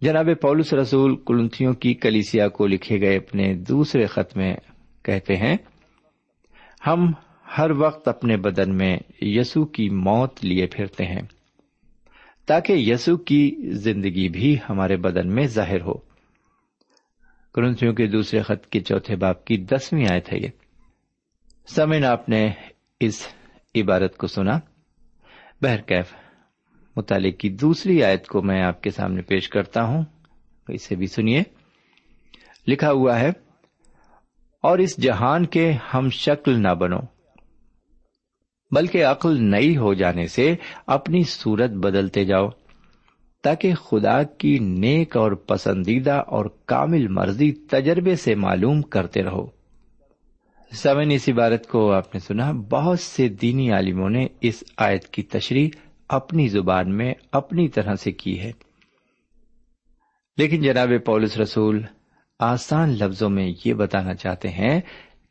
جناب 0.00 0.28
پولس 0.42 0.74
رسول 0.74 1.16
کلنتھیوں 1.16 1.72
کی 1.72 1.94
کلیسیا 1.94 2.48
کو 2.48 2.66
لکھے 2.66 3.00
گئے 3.00 3.16
اپنے 3.16 3.54
دوسرے 3.54 4.06
خط 4.06 4.36
میں 4.36 4.56
کہتے 5.02 5.36
ہیں، 5.36 5.56
ہم 6.86 7.12
ہر 7.58 7.70
وقت 7.70 8.08
اپنے 8.08 8.36
بدن 8.36 8.76
میں 8.76 8.98
یسو 9.20 9.64
کی 9.64 9.90
موت 9.90 10.44
لیے 10.44 10.66
پھرتے 10.66 11.04
ہیں، 11.04 11.22
تاکہ 12.46 12.72
یسو 12.72 13.16
کی 13.16 13.56
زندگی 13.70 14.28
بھی 14.28 14.56
ہمارے 14.68 14.96
بدن 14.96 15.34
میں 15.34 15.46
ظاہر 15.46 15.80
ہو۔ 15.80 16.13
کرنسیوں 17.54 17.92
کے 17.92 18.06
دوسرے 18.06 18.42
خط 18.42 18.66
کے 18.66 18.80
چوتھے 18.80 19.16
باپ 19.16 19.44
کی 19.44 19.56
دسویں 19.56 20.06
آیت 20.10 20.32
ہے 20.32 20.38
یہ۔ 20.38 20.48
سمن 21.66 22.04
آپ 22.04 22.28
نے 22.28 22.50
اس 23.00 23.26
عبارت 23.74 24.16
کو 24.16 24.26
سنا۔ 24.26 24.58
بہرکیف 25.62 26.14
مطالعے 26.96 27.30
کی 27.30 27.48
دوسری 27.48 28.04
آیت 28.04 28.26
کو 28.26 28.42
میں 28.42 28.62
آپ 28.62 28.82
کے 28.82 28.90
سامنے 28.90 29.22
پیش 29.22 29.48
کرتا 29.48 29.82
ہوں۔ 29.82 30.04
اسے 30.68 30.96
بھی 30.96 31.06
سنیے۔ 31.06 31.42
لکھا 32.66 32.90
ہوا 32.90 33.20
ہے، 33.20 33.32
اور 34.62 34.78
اس 34.78 34.96
جہان 35.02 35.46
کے 35.46 35.72
ہم 35.94 36.08
شکل 36.10 36.62
نہ 36.62 36.74
بنو، 36.74 36.98
بلکہ 38.70 39.04
عقل 39.04 39.50
نئی 39.50 39.76
ہو 39.76 39.94
جانے 39.94 40.26
سے 40.26 40.54
اپنی 40.86 41.22
صورت 41.22 41.70
بدلتے 41.70 42.24
جاؤ۔ 42.24 42.48
تاکہ 43.44 43.74
خدا 43.74 44.22
کی 44.22 44.58
نیک 44.58 45.16
اور 45.16 45.32
پسندیدہ 45.32 46.22
اور 46.26 46.46
کامل 46.64 47.08
مرضی 47.08 47.52
تجربے 47.52 48.16
سے 48.16 48.34
معلوم 48.34 48.82
کرتے 48.82 49.22
رہو۔ 49.22 49.46
سمن 50.72 51.10
اس 51.10 51.28
عبارت 51.28 51.66
کو 51.66 51.92
آپ 51.92 52.14
نے 52.14 52.20
سنا، 52.20 52.52
بہت 52.70 53.00
سے 53.00 53.28
دینی 53.28 53.70
عالموں 53.70 54.10
نے 54.10 54.26
اس 54.40 54.64
آیت 54.76 55.08
کی 55.08 55.22
تشریح 55.22 55.68
اپنی 56.08 56.48
زبان 56.48 56.96
میں 56.96 57.14
اپنی 57.32 57.68
طرح 57.68 57.94
سے 57.94 58.12
کی 58.12 58.40
ہے۔ 58.40 58.52
لیکن 60.38 60.62
جناب 60.62 60.88
پولس 61.06 61.38
رسول 61.38 61.82
آسان 62.38 62.88
لفظوں 62.88 63.30
میں 63.30 63.52
یہ 63.64 63.74
بتانا 63.74 64.14
چاہتے 64.14 64.48
ہیں 64.48 64.80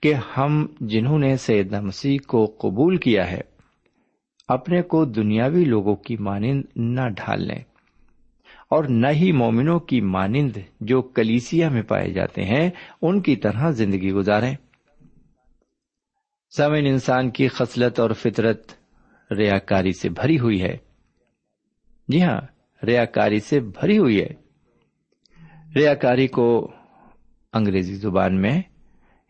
کہ 0.01 0.13
ہم 0.37 0.65
جنہوں 0.79 1.19
نے 1.19 1.37
سید 1.37 1.73
مسیح 1.73 2.17
کو 2.27 2.55
قبول 2.57 2.97
کیا 2.97 3.31
ہے، 3.31 3.41
اپنے 4.47 4.81
کو 4.81 5.05
دنیاوی 5.05 5.65
لوگوں 5.65 5.95
کی 5.95 6.17
مانند 6.17 6.63
نہ 6.75 7.09
ڈھال 7.09 7.47
لیں۔ 7.47 7.72
اور 8.73 8.83
نہ 8.83 9.07
ہی 9.07 9.31
مومنوں 9.31 9.79
کی 9.79 10.01
مانند 10.01 10.57
جو 10.79 11.01
کلیسیا 11.01 11.69
میں 11.69 11.81
پائے 11.81 12.11
جاتے 12.11 12.43
ہیں، 12.43 12.69
ان 13.01 13.21
کی 13.21 13.35
طرح 13.35 13.71
زندگی 13.71 14.11
گزاریں۔ 14.11 14.55
سمن 16.57 16.85
انسان 16.85 17.31
کی 17.31 17.47
خصلت 17.47 17.99
اور 17.99 18.11
فطرت 18.11 18.71
ریا 19.31 19.59
کاری 19.59 19.91
سے 19.91 20.09
بھری 20.09 20.39
ہوئی 20.39 20.61
ہے۔ 20.61 20.77
جی 22.07 22.23
ہاں 22.23 22.41
ریا 22.85 23.05
کاری 23.05 23.39
سے 23.39 23.59
بھری 23.59 23.97
ہوئی 23.97 24.21
ہے۔ 24.21 24.29
ریا 25.75 25.93
کاری 25.93 26.27
کو 26.27 26.71
انگریزی 27.53 27.95
زبان 27.95 28.41
میں 28.41 28.61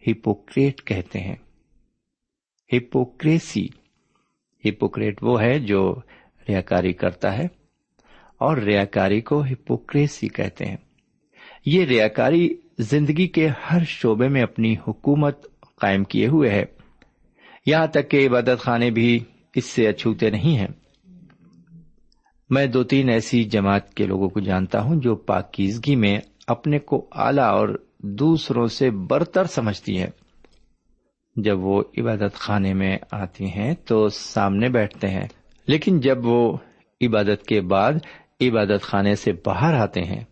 ہپوکریٹ 0.07 0.83
کہتے 0.83 1.19
ہیں۔ 1.19 1.35
ہپوکریسی۔ 2.77 3.67
ہپوکریٹ 4.65 5.23
وہ 5.23 5.41
ہے 5.41 5.59
جو 5.59 5.95
ریاکاری 6.49 6.93
کرتا 6.93 7.37
ہے۔ 7.37 7.62
اور 8.43 8.57
ریاکاری 8.57 9.21
کو 9.21 9.43
ہپوکریسی 9.43 10.27
کہتے 10.27 10.65
ہیں۔ 10.65 10.77
یہ 11.65 11.85
ریاکاری 11.85 12.55
زندگی 12.79 13.27
کے 13.27 13.47
ہر 13.47 13.83
شعبے 13.87 14.27
میں 14.27 14.41
اپنی 14.41 14.75
حکومت 14.87 15.45
قائم 15.75 16.03
کیے 16.03 16.27
ہوئے 16.27 16.49
ہے۔ 16.49 16.65
یہاں 17.65 17.87
تک 17.87 18.09
کہ 18.09 18.27
عبادت 18.27 18.59
خانے 18.59 18.91
بھی 18.91 19.19
اس 19.55 19.65
سے 19.65 19.87
اچھوتے 19.87 20.29
نہیں 20.29 20.57
ہیں۔ 20.57 20.67
میں 22.49 22.65
دو 22.65 22.83
تین 22.83 23.09
ایسی 23.09 23.43
جماعت 23.43 23.93
کے 23.93 24.05
لوگوں 24.05 24.29
کو 24.29 24.39
جانتا 24.39 24.81
ہوں 24.81 24.95
جو 24.95 25.15
پاکیزگی 25.15 25.95
میں 25.95 26.19
اپنے 26.47 26.79
کو 26.79 27.07
اعلی 27.11 27.41
اور 27.41 27.85
دوسروں 27.99 28.67
سے 28.67 28.89
برتر 28.89 29.45
سمجھتی 29.45 29.97
ہیں۔ 29.97 30.09
جب 31.35 31.59
وہ 31.59 31.83
عبادت 31.97 32.33
خانے 32.33 32.73
میں 32.73 32.97
آتی 33.11 33.45
ہیں 33.45 33.75
تو 33.85 34.09
سامنے 34.09 34.69
بیٹھتے 34.69 35.07
ہیں۔ 35.07 35.27
لیکن 35.67 35.99
جب 35.99 36.25
وہ 36.25 36.57
عبادت 37.01 37.45
کے 37.45 37.61
بعد 37.61 37.91
عبادت 38.49 38.81
خانے 38.81 39.15
سے 39.15 39.31
باہر 39.45 39.73
آتے 39.73 40.01
ہیں، 40.03 40.23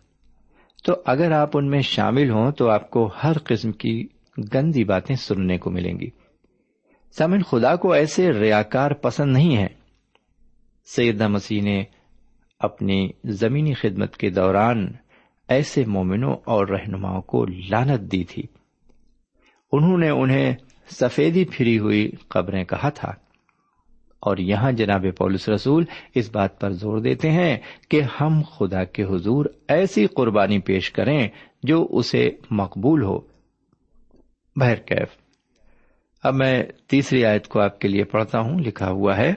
تو 0.84 0.92
اگر 1.04 1.32
آپ 1.32 1.50
ان 1.54 1.70
میں 1.70 1.80
شامل 1.80 2.30
ہوں 2.30 2.52
تو 2.52 2.70
آپ 2.70 2.90
کو 2.90 3.10
ہر 3.24 3.32
قسم 3.44 3.72
کی 3.72 4.06
گندی 4.54 4.84
باتیں 4.84 5.16
سننے 5.16 5.58
کو 5.58 5.70
ملیں 5.70 6.00
گی۔ 6.00 6.10
سمن 7.18 7.42
خدا 7.42 7.76
کو 7.76 7.92
ایسے 7.92 8.32
ریاکار 8.32 8.90
پسند 8.90 9.32
نہیں 9.32 9.56
ہے 9.56 9.66
سید 10.84 11.20
مسیح 11.20 11.62
نے 11.62 11.84
اپنی 12.58 13.08
زمینی 13.24 13.74
خدمت 13.74 14.16
کے 14.16 14.30
دوران 14.30 14.92
ایسے 15.48 15.84
مومنوں 15.86 16.36
اور 16.44 16.66
رہنماؤں 16.66 17.22
کو 17.22 17.46
لانت 17.46 18.00
دی 18.00 18.24
تھی۔ 18.24 18.42
انہوں 19.72 19.98
نے 19.98 20.08
انہیں 20.08 20.54
سفیدی 20.88 21.44
پھری 21.44 21.78
ہوئی 21.78 22.10
قبریں 22.28 22.64
کہا 22.64 22.88
تھا۔ 22.88 23.12
اور 24.22 24.36
یہاں 24.36 24.72
جناب 24.72 25.04
پولس 25.18 25.48
رسول 25.48 25.84
اس 26.14 26.30
بات 26.32 26.60
پر 26.60 26.70
زور 26.70 26.98
دیتے 26.98 27.30
ہیں 27.30 27.56
کہ 27.88 28.02
ہم 28.20 28.42
خدا 28.42 28.84
کے 28.84 29.02
حضور 29.02 29.44
ایسی 29.68 30.06
قربانی 30.06 30.58
پیش 30.58 30.90
کریں 30.90 31.28
جو 31.62 31.86
اسے 31.90 32.30
مقبول 32.50 33.02
ہو۔ 33.02 33.18
بہرکیف 34.56 35.08
اب 36.22 36.34
میں 36.34 36.62
تیسری 36.86 37.24
آیت 37.24 37.48
کو 37.48 37.60
آپ 37.60 37.78
کے 37.78 37.88
لیے 37.88 38.04
پڑھتا 38.04 38.38
ہوں، 38.38 38.58
لکھا 38.58 38.90
ہوا 38.90 39.16
ہے 39.16 39.34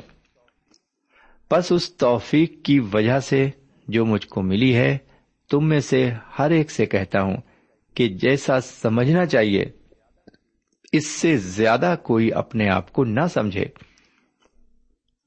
بس 1.51 1.71
اس 1.71 1.97
توفیق 1.97 2.65
کی 2.65 2.79
وجہ 2.79 3.19
سے 3.19 3.49
جو 3.87 4.05
مجھ 4.05 4.27
کو 4.27 4.41
ملی 4.41 4.75
ہے، 4.75 4.97
تم 5.51 5.69
میں 5.69 5.79
سے 5.79 6.11
ہر 6.39 6.51
ایک 6.51 6.71
سے 6.71 6.85
کہتا 6.85 7.21
ہوں 7.21 7.37
کہ 7.93 8.07
جیسا 8.07 8.61
سمجھنا 8.61 9.25
چاہیے، 9.25 9.65
اس 10.91 11.07
سے 11.07 11.37
زیادہ 11.37 11.95
کوئی 12.03 12.33
اپنے 12.33 12.69
آپ 12.69 12.93
کو 12.93 13.05
نہ 13.05 13.27
سمجھے۔ 13.29 13.65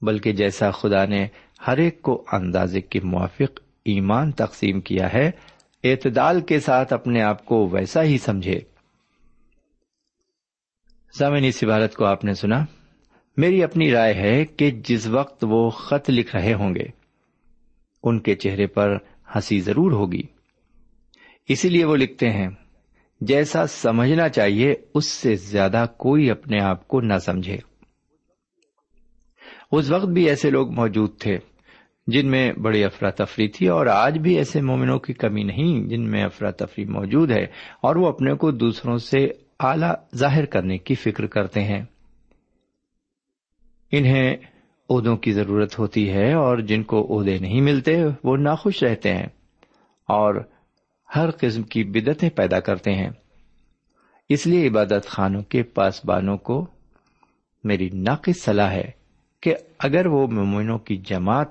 بلکہ 0.01 0.33
جیسا 0.33 0.71
خدا 0.71 1.05
نے 1.05 1.27
ہر 1.67 1.77
ایک 1.77 2.03
کو 2.03 2.25
اندازے 2.33 2.81
کے 2.81 3.01
موافق 3.01 3.61
ایمان 3.85 4.33
تقسیم 4.33 4.81
کیا 4.81 5.13
ہے، 5.13 5.31
اعتدال 5.85 6.41
کے 6.41 6.61
ساتھ 6.61 6.93
اپنے 6.93 7.23
آپ 7.23 7.45
کو 7.45 7.69
ویسا 7.73 8.03
ہی 8.03 8.19
سمجھے۔ 8.19 8.61
اس 11.45 11.65
عبارت 11.65 11.95
کو 11.95 12.05
آپ 12.05 12.25
نے 12.25 12.35
سنا۔ 12.35 12.65
میری 13.37 13.63
اپنی 13.63 13.91
رائے 13.91 14.15
ہے 14.15 14.45
کہ 14.45 14.71
جس 14.71 15.07
وقت 15.07 15.45
وہ 15.49 15.71
خط 15.71 16.11
لکھ 16.11 16.37
رہے 16.37 16.55
ہوں 16.55 16.75
گے، 16.75 16.85
ان 18.03 18.19
کے 18.19 18.35
چہرے 18.35 18.67
پر 18.67 18.97
ہنسی 19.35 19.61
ضرور 19.61 19.93
ہوگی۔ 19.93 20.23
اسی 21.49 21.69
لیے 21.69 21.85
وہ 21.85 21.97
لکھتے 21.97 22.31
ہیں، 22.31 22.49
جیسا 23.21 23.67
سمجھنا 23.67 24.29
چاہیے، 24.29 24.75
اس 24.95 25.07
سے 25.07 25.35
زیادہ 25.35 25.87
کوئی 25.97 26.31
اپنے 26.31 26.61
آپ 26.61 26.89
کو 26.89 27.01
نہ 27.01 27.19
سمجھے۔ 27.19 27.59
اس 29.73 29.91
وقت 29.91 30.07
بھی 30.07 30.29
ایسے 30.29 30.51
لوگ 30.51 30.71
موجود 30.71 31.19
تھے 31.19 31.39
جن 32.07 32.31
میں 32.31 32.53
بڑی 32.53 32.85
افراتفری 32.85 33.49
تھی 33.49 33.69
اور 33.69 33.87
آج 33.87 34.19
بھی 34.19 34.37
ایسے 34.37 34.61
مومنوں 34.61 34.99
کی 34.99 35.13
کمی 35.13 35.43
نہیں 35.43 35.89
جن 35.89 36.11
میں 36.11 36.25
افراتفری 36.25 36.85
موجود 36.85 37.31
ہے 37.31 37.45
اور 37.81 37.97
وہ 37.97 38.09
اپنے 38.09 38.35
کو 38.35 38.51
دوسروں 38.51 38.99
سے 38.99 39.29
اعلی 39.61 40.17
ظاہر 40.17 40.45
کرنے 40.45 40.79
کی 40.79 40.95
فکر 40.95 41.27
کرتے 41.27 41.63
ہیں۔ 41.63 41.85
انہیں 43.93 44.37
عہدوں 44.91 45.17
کی 45.17 45.33
ضرورت 45.33 45.79
ہوتی 45.79 46.11
ہے 46.11 46.33
اور 46.33 46.59
جن 46.59 46.83
کو 46.83 47.19
عہدے 47.19 47.39
نہیں 47.39 47.61
ملتے 47.61 48.05
وہ 48.25 48.37
ناخوش 48.37 48.83
رہتے 48.83 49.15
ہیں 49.15 49.27
اور 50.09 50.35
ہر 51.17 51.31
قسم 51.41 51.63
کی 51.63 51.85
بدتیں 51.85 52.31
پیدا 52.31 52.61
کرتے 52.61 52.93
ہیں۔ 52.93 53.11
اس 54.29 54.47
لیے 54.47 54.69
عبادت 54.69 55.07
خانوں 55.07 55.43
کے 55.43 55.63
پاسبانوں 55.63 56.37
کو 56.39 56.67
میری 57.65 57.89
ناقص 57.93 58.43
صلاح 58.43 58.71
ہے۔ 58.71 58.99
کہ 59.43 59.55
اگر 59.79 60.07
وہ 60.07 60.27
مومنوں 60.27 60.79
کی 60.79 60.97
جماعت 60.97 61.49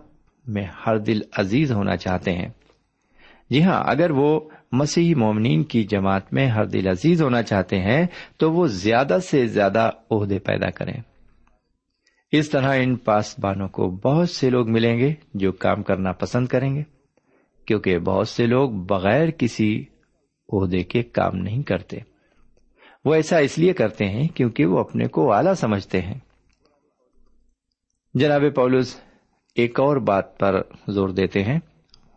میں 0.47 0.65
ہر 0.85 0.97
دل 0.97 1.19
عزیز 1.37 1.71
ہونا 1.71 1.97
چاہتے 1.97 2.31
ہیں 2.31 2.49
جی 3.49 3.63
ہاں 3.63 3.83
اگر 3.85 4.11
وہ 4.11 4.39
مسیحی 4.71 5.13
مومنین 5.13 5.63
کی 5.63 5.83
جماعت 5.83 6.33
میں 6.33 6.47
ہر 6.47 6.65
دل 6.65 6.87
عزیز 6.87 7.21
ہونا 7.21 7.43
چاہتے 7.43 7.79
ہیں، 7.79 8.07
تو 8.37 8.51
وہ 8.51 8.67
زیادہ 8.67 9.17
سے 9.29 9.47
زیادہ 9.47 9.89
عہدے 10.11 10.39
پیدا 10.39 10.69
کریں۔ 10.69 11.01
اس 12.31 12.49
طرح 12.49 12.75
ان 12.77 12.95
پاسبانوں 12.95 13.67
کو 13.67 13.89
بہت 13.89 14.29
سے 14.29 14.49
لوگ 14.49 14.69
ملیں 14.69 14.99
گے 14.99 15.13
جو 15.33 15.51
کام 15.51 15.83
کرنا 15.83 16.11
پسند 16.11 16.47
کریں 16.47 16.75
گے، 16.75 16.83
کیونکہ 17.65 17.99
بہت 17.99 18.27
سے 18.27 18.45
لوگ 18.45 18.69
بغیر 18.69 19.29
کسی 19.29 19.83
عہدے 20.53 20.83
کے 20.83 21.03
کام 21.03 21.35
نہیں 21.35 21.63
کرتے۔ 21.63 21.97
وہ 23.05 23.13
ایسا 23.13 23.37
اس 23.37 23.57
لیے 23.57 23.73
کرتے 23.73 24.05
ہیں 24.05 24.27
کیونکہ 24.27 24.65
وہ 24.65 24.79
اپنے 24.79 25.07
کو 25.07 25.33
اعلی 25.33 25.55
سمجھتے 25.55 26.01
ہیں۔ 26.01 26.19
جناب 28.13 28.43
پولس، 28.55 28.99
ایک 29.55 29.79
اور 29.79 29.97
بات 29.97 30.39
پر 30.39 30.61
زور 30.87 31.09
دیتے 31.09 31.43
ہیں۔ 31.43 31.59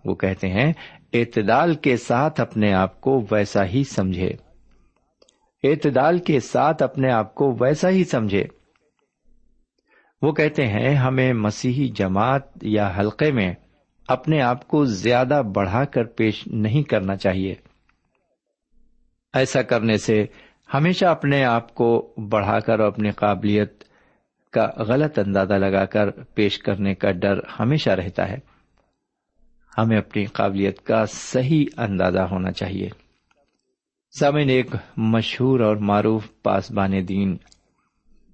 وہ 0.04 0.14
کہتے 0.14 0.48
ہیں، 0.48 0.72
اعتدال 1.12 1.74
کے 1.74 1.96
ساتھ 1.96 2.40
اپنے 2.40 2.72
آپ 2.72 3.00
کو 3.00 3.26
ویسا 3.30 3.64
ہی 3.64 3.84
سمجھے۔ 3.84 4.30
اعتدال 5.64 6.18
کے 6.18 6.40
ساتھ 6.40 6.82
اپنے 6.82 7.10
آپ 7.10 7.34
کو 7.34 7.56
ویسا 7.60 7.90
ہی 7.90 8.04
سمجھے۔ 8.04 8.44
وہ 10.22 10.32
کہتے 10.32 10.66
ہیں، 10.66 10.94
ہمیں 10.94 11.32
مسیحی 11.32 11.88
جماعت 11.88 12.42
یا 12.62 12.92
حلقے 12.98 13.32
میں 13.32 13.54
اپنے 14.08 14.42
آپ 14.42 14.68
کو 14.68 14.84
زیادہ 14.84 15.42
بڑھا 15.54 15.84
کر 15.84 16.04
پیش 16.04 16.46
نہیں 16.46 16.82
کرنا 16.82 17.16
چاہیے۔ 17.16 17.54
ایسا 19.32 19.62
کرنے 19.62 19.96
سے 19.96 20.26
ہمیشہ 20.74 21.06
اپنے 21.06 21.44
آپ 21.44 21.74
کو 21.74 22.14
بڑھا 22.28 22.60
کر 22.60 22.80
اپنی 22.80 23.10
قابلیت 23.10 23.84
کا 24.50 24.70
غلط 24.78 25.18
اندازہ 25.18 25.54
لگا 25.54 25.84
کر 25.84 26.10
پیش 26.10 26.58
کرنے 26.58 26.94
کا 26.94 27.10
ڈر 27.10 27.40
ہمیشہ 27.60 27.90
رہتا 27.90 28.28
ہے۔ 28.28 28.36
ہمیں 29.78 29.98
اپنی 29.98 30.24
قابلیت 30.24 30.82
کا 30.82 31.04
صحیح 31.06 31.64
اندازہ 31.76 32.20
ہونا 32.20 32.52
چاہیے۔ 32.52 32.88
سامن 34.20 34.48
ایک 34.48 34.74
مشہور 34.96 35.60
اور 35.60 35.76
معروف 35.76 36.42
پاسبان 36.42 37.08
دین، 37.08 37.36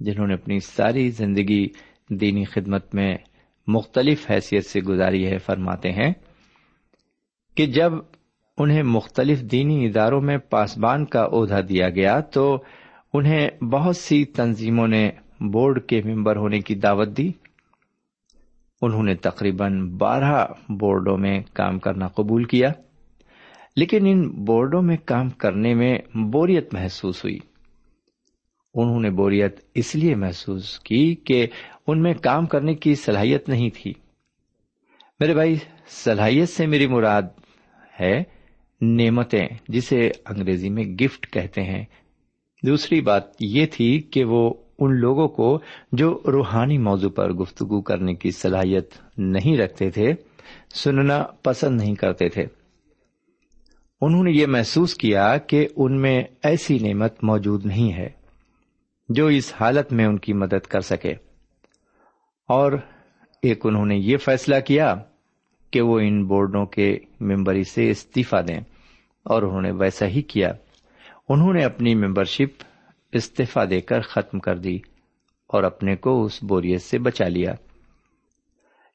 جنہوں 0.01 0.27
نے 0.27 0.35
اپنی 0.35 0.61
ساری 0.61 1.11
زندگی 1.11 1.69
دینی 2.11 2.45
خدمت 2.45 2.95
میں 2.95 3.17
مختلف 3.67 4.31
حیثیت 4.31 4.67
سے 4.67 4.81
گزاری 4.81 5.27
ہے، 5.27 5.39
فرماتے 5.39 5.91
ہیں 5.91 6.13
کہ 7.57 7.67
جب 7.67 7.93
انہیں 8.59 8.83
مختلف 8.83 9.43
دینی 9.43 9.87
اداروں 9.87 10.21
میں 10.21 10.39
پاسبان 10.39 11.05
کا 11.05 11.27
عہدہ 11.33 11.61
دیا 11.69 11.89
گیا 11.89 12.21
تو 12.21 12.63
انہیں 13.15 13.65
بہت 13.65 13.97
سی 13.97 14.25
تنظیموں 14.25 14.89
نے 14.89 15.11
بورڈ 15.41 15.83
کے 15.83 16.03
ممبر 16.05 16.37
ہونے 16.37 16.61
کی 16.61 16.75
دعوت 16.75 17.09
دی۔ 17.17 17.33
انہوں 18.83 19.03
نے 19.03 19.15
تقریباً 19.15 19.91
بارہ 19.91 20.47
بورڈوں 20.69 21.19
میں 21.19 21.41
کام 21.53 21.79
کرنا 21.79 22.09
قبول 22.09 22.45
کیا، 22.45 22.73
لیکن 23.77 24.07
ان 24.07 24.45
بورڈوں 24.45 24.83
میں 24.83 24.97
کام 25.05 25.31
کرنے 25.31 25.75
میں 25.75 25.99
بوریت 26.15 26.75
محسوس 26.75 27.25
ہوئی۔ 27.25 27.39
انہوں 28.75 29.01
نے 29.01 29.11
بوریت 29.11 29.61
اس 29.75 29.95
لیے 29.95 30.15
محسوس 30.15 30.79
کی 30.79 31.15
کہ 31.15 31.47
ان 31.87 32.03
میں 32.03 32.15
کام 32.15 32.47
کرنے 32.47 32.75
کی 32.75 32.95
صلاحیت 32.95 33.49
نہیں 33.49 33.71
تھی۔ 33.75 33.93
میرے 35.21 35.35
بھائی، 35.35 35.57
صلاحیت 35.89 36.49
سے 36.49 36.67
میری 36.67 36.87
مراد 36.87 37.23
ہے 38.01 38.23
نعمتیں، 38.81 39.49
جسے 39.69 40.11
انگریزی 40.27 40.71
میں 40.71 40.85
گفٹ 40.85 41.33
کہتے 41.33 41.63
ہیں۔ 41.63 41.85
دوسری 42.63 43.01
بات 43.01 43.23
یہ 43.41 43.67
تھی 43.67 44.01
کہ 44.01 44.25
وہ 44.25 44.55
ان 44.79 45.01
لوگوں 45.01 45.29
کو 45.29 45.59
جو 45.93 46.21
روحانی 46.27 46.79
موضوع 46.79 47.11
پر 47.11 47.33
گفتگو 47.33 47.81
کرنے 47.83 48.15
کی 48.15 48.31
صلاحیت 48.31 48.91
نہیں 49.19 49.59
رکھتے 49.59 49.91
تھے، 49.91 50.13
سننا 50.75 51.25
پسند 51.43 51.81
نہیں 51.81 51.95
کرتے 51.95 52.29
تھے۔ 52.29 52.47
انہوں 54.01 54.25
نے 54.25 54.31
یہ 54.31 54.47
محسوس 54.47 54.95
کیا 54.95 55.39
کہ 55.39 55.69
ان 55.77 56.01
میں 56.03 56.25
ایسی 56.43 56.79
نعمت 56.79 57.25
موجود 57.25 57.67
نہیں 57.67 57.93
ہے 57.93 58.09
جو 59.09 59.27
اس 59.27 59.53
حالت 59.61 59.93
میں 59.93 60.05
ان 60.05 60.19
کی 60.19 60.33
مدد 60.33 60.67
کر 60.67 60.81
سکے۔ 60.81 61.13
اور 62.49 62.73
ایک 63.43 63.67
انہوں 63.67 63.87
نے 63.87 63.97
یہ 63.97 64.17
فیصلہ 64.17 64.61
کیا 64.67 64.95
کہ 65.71 65.81
وہ 65.81 66.01
ان 66.01 66.25
بورڈوں 66.25 66.67
کے 66.67 66.99
ممبری 67.21 67.65
سے 67.65 67.91
استعفی 67.91 68.43
دیں، 68.49 68.61
اور 69.25 69.43
انہوں 69.43 69.63
نے 69.63 69.71
ویسا 69.71 70.07
ہی 70.07 70.23
کیا۔ 70.23 70.53
انہوں 71.29 71.53
نے 71.53 71.65
اپنی 71.65 71.95
ممبرشپ 71.95 72.63
استعفی 73.17 73.67
دے 73.67 73.81
کر 73.81 74.01
ختم 74.01 74.39
کر 74.39 74.59
دی 74.59 74.79
اور 75.47 75.63
اپنے 75.63 75.97
کو 75.97 76.25
اس 76.25 76.43
بوریت 76.43 76.83
سے 76.83 76.99
بچا 76.99 77.29
لیا۔ 77.29 77.55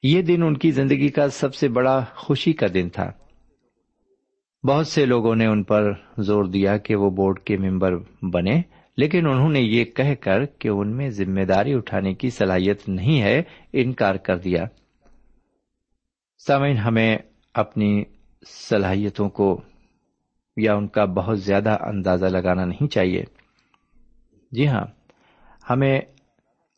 یہ 0.04 0.22
دن 0.22 0.44
ان 0.44 0.58
کی 0.58 0.72
زندگی 0.72 1.10
کا 1.10 1.30
سب 1.30 1.56
سے 1.56 1.68
بڑا 1.68 2.06
خوشی 2.16 2.54
کا 2.54 2.68
دن 2.74 2.90
تھا۔ 2.90 3.12
بہت 4.68 4.88
سے 4.88 5.06
لوگوں 5.06 5.36
نے 5.36 5.46
ان 5.46 5.64
پر 5.64 5.94
زور 6.18 6.44
دیا 6.44 6.78
کہ 6.78 6.96
وہ 6.96 7.10
بورڈ 7.10 7.40
کے 7.40 7.58
ممبر 7.58 7.92
بنے، 8.22 8.62
لیکن 8.98 9.28
انہوں 9.28 9.50
نے 9.50 9.60
یہ 9.60 9.86
کہہ 9.86 10.16
کر 10.22 10.46
کہ 10.46 10.68
ان 10.68 10.98
میں 10.98 11.10
ذمہ 11.10 11.42
داری 11.42 11.74
اٹھانے 11.74 12.14
کی 12.14 12.30
صلاحیت 12.30 12.90
نہیں 12.90 13.22
ہے، 13.22 13.44
انکار 13.74 14.16
کر 14.16 14.38
دیا۔ 14.38 14.66
سامعین، 16.48 16.78
ہمیں 16.78 17.18
اپنی 17.54 18.04
صلاحیتوں 18.48 19.30
کو 19.30 19.62
یا 20.58 20.76
ان 20.76 20.88
کا 20.88 21.06
بہت 21.06 21.40
زیادہ 21.40 21.78
اندازہ 21.82 22.26
لگانا 22.26 22.66
نہیں 22.66 22.88
چاہیے۔ 22.88 23.24
جی 24.52 24.68
ہاں 24.68 24.86
ہمیں 25.70 26.02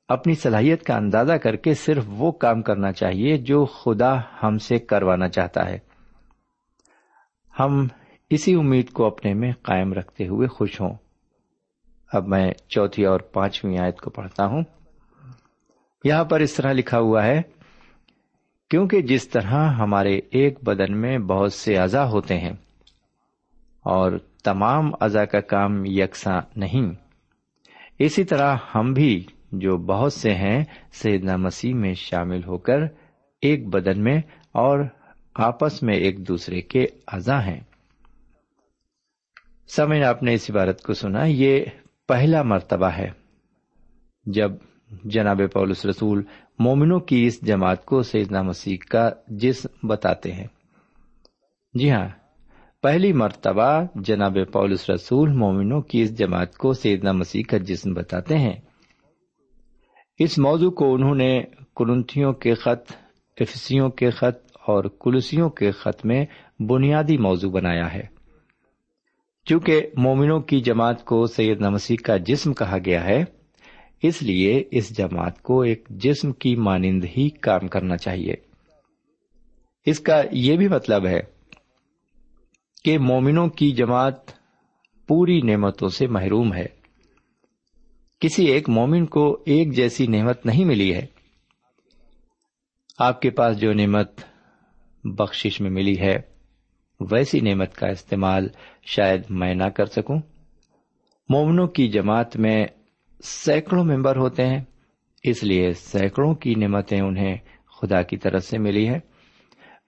اپنی 0.08 0.36
صلاحیت 0.36 0.84
کا 0.84 0.96
اندازہ 0.96 1.34
کر 1.34 1.56
کے 1.56 1.74
صرف 1.74 2.04
وہ 2.08 2.32
کام 2.32 2.62
کرنا 2.62 2.92
چاہیے 2.92 3.38
جو 3.38 3.66
خدا 3.66 4.18
ہم 4.44 4.58
سے 4.58 4.80
کروانا 4.80 5.30
چاہتا 5.30 5.70
ہے۔ 5.70 5.80
ہم 7.60 7.88
اسی 8.30 8.54
امید 8.54 8.90
کو 8.90 9.06
اپنے 9.06 9.34
میں 9.34 9.52
قائم 9.62 9.94
رکھتے 9.94 10.28
ہوئے 10.28 10.48
خوش 10.48 10.82
ہوں۔ 10.82 10.94
اب 12.12 12.28
میں 12.28 12.52
چوتھی 12.68 13.06
اور 13.06 13.20
پانچویں 13.20 13.78
آیت 13.80 14.02
کو 14.02 14.10
پڑھتا 14.10 14.46
ہوں۔ 14.46 14.64
یہاں 16.04 16.24
پر 16.24 16.40
اس 16.40 16.54
طرح 16.54 16.74
لکھا 16.74 17.00
ہوا 17.00 17.24
ہے، 17.24 17.42
کیونکہ 18.70 19.02
جس 19.02 19.30
طرح 19.30 19.72
ہمارے 19.72 20.20
ایک 20.32 20.64
بدن 20.64 21.02
میں 21.02 21.18
بہت 21.18 21.54
سے 21.54 21.78
اعضا 21.78 22.10
ہوتے 22.10 22.40
ہیں 22.40 22.54
اور 23.82 24.12
تمام 24.44 24.94
اعضا 25.02 25.26
کا 25.26 25.42
کام 25.42 25.86
یکساں 25.86 26.42
نہیں 26.56 27.03
اسی 28.00 28.24
طرح 28.24 28.56
ہم 28.76 28.94
بھی 28.94 29.26
جو 29.52 29.78
بہت 29.78 30.14
سے 30.14 30.36
ہیں، 30.36 30.64
سیدنا 30.92 31.36
مسیح 31.36 31.74
میں 31.74 31.94
شامل 31.94 32.44
ہو 32.44 32.58
کر 32.58 32.80
ایک 33.42 33.68
بدن 33.68 34.04
میں 34.04 34.18
اور 34.52 34.80
آپس 35.34 35.84
میں 35.84 35.96
ایک 35.96 36.28
دوسرے 36.28 36.62
کے 36.62 36.84
اعضا 37.08 37.46
ہیں۔ 37.46 37.60
سمے 39.68 40.04
آپ 40.04 40.24
نے 40.24 40.34
اس 40.34 40.52
عبارت 40.52 40.82
کو 40.82 40.94
سنا، 40.94 41.26
یہ 41.26 41.66
پہلا 42.08 42.44
مرتبہ 42.44 42.86
ہے۔ 42.86 43.10
جب 44.26 44.52
جناب 45.04 45.42
پولس 45.54 45.86
رسول 45.86 46.24
مومنوں 46.60 47.00
کی 47.00 47.26
اس 47.26 47.42
جماعت 47.42 47.86
کو 47.86 48.02
سیدنا 48.02 48.42
مسیح 48.42 48.78
کا 48.90 49.10
جسم 49.28 49.88
بتاتے 49.88 50.32
ہیں۔ 50.32 50.48
جی 51.74 51.92
ہاں 51.92 52.08
پہلی 52.84 53.14
مرتبہ 53.14 53.82
جناب 53.96 54.38
پولس 54.54 54.90
رسول 54.90 55.32
مومنوں 55.32 55.82
کی 55.82 56.02
اس 56.02 56.18
جماعت 56.18 56.58
کو 56.58 56.74
سیدنا 56.74 57.12
مسیح 57.12 57.44
کا 57.50 57.58
جسم 57.58 57.94
بتاتے 57.94 58.38
ہیں۔ 58.38 58.54
اس 60.20 60.40
موضوع 60.40 60.72
کو 60.72 60.94
انہوں 60.94 61.16
نے 61.16 61.44
کنتھیوں 61.76 62.34
کے 62.34 62.54
خط 62.54 62.92
افسیوں 63.40 63.90
کے 63.90 64.10
خط 64.10 64.58
اور 64.68 64.84
کلسیوں 64.84 65.50
کے 65.50 65.72
خط 65.72 66.06
میں 66.06 66.26
بنیادی 66.60 67.18
موضوع 67.18 67.52
بنایا 67.52 67.94
ہے۔ 67.94 68.04
چونکہ 69.46 69.82
مومنوں 69.98 70.40
کی 70.40 70.62
جماعت 70.62 71.06
کو 71.06 71.26
سید 71.26 71.62
نمسی 71.62 71.96
کا 71.96 72.18
جسم 72.18 72.54
کہا 72.54 72.78
گیا 72.86 73.04
ہے، 73.04 73.24
اس 74.04 74.24
لیے 74.24 74.64
اس 74.72 74.98
جماعت 74.98 75.42
کو 75.42 75.62
ایک 75.62 75.88
جسم 75.90 76.32
کی 76.32 76.56
مانند 76.56 77.06
ہی 77.18 77.30
کام 77.30 77.68
کرنا 77.68 77.98
چاہیے۔ 77.98 78.34
اس 79.86 80.00
کا 80.00 80.22
یہ 80.32 80.58
بھی 80.58 80.68
مطلب 80.68 81.06
ہے 81.06 81.33
کہ 82.84 82.98
مومنوں 82.98 83.48
کی 83.48 83.72
جماعت 83.72 84.28
پوری 85.08 85.42
نعمتوں 85.42 85.90
سے 85.90 86.08
محروم 86.08 86.54
ہے۔ 86.54 86.66
کسی 88.20 88.46
ایک 88.46 88.70
مومن 88.70 89.06
کو 89.06 89.44
ایک 89.46 89.74
جیسی 89.74 90.08
نعمت 90.08 90.46
نہیں 90.46 90.66
ملی 90.66 90.94
ہے۔ 90.94 91.06
آپ 93.00 93.22
کے 93.22 93.30
پاس 93.30 93.62
جو 93.62 93.74
نعمت 93.74 94.12
بخشش 95.04 95.62
میں 95.62 95.70
ملی 95.70 96.00
ہے، 96.00 96.22
ویسی 97.12 97.40
نعمت 97.40 97.76
کا 97.76 97.88
استعمال 97.88 98.48
شاید 98.86 99.22
میں 99.30 99.56
نہ 99.56 99.64
کر 99.64 99.86
سکوں۔ 99.86 100.20
مومنوں 101.30 101.68
کی 101.68 101.88
جماعت 101.88 102.38
میں 102.38 102.66
سینکڑوں 103.24 103.84
ممبر 103.84 104.16
ہوتے 104.16 104.46
ہیں، 104.46 104.62
اس 105.24 105.44
لیے 105.44 105.72
سینکڑوں 105.72 106.36
کی 106.36 106.56
نعمتیں 106.56 107.02
انہیں 107.02 107.38
خدا 107.82 108.02
کی 108.02 108.18
طرف 108.18 108.44
سے 108.44 108.58
ملی 108.58 108.90
ہے 108.90 109.00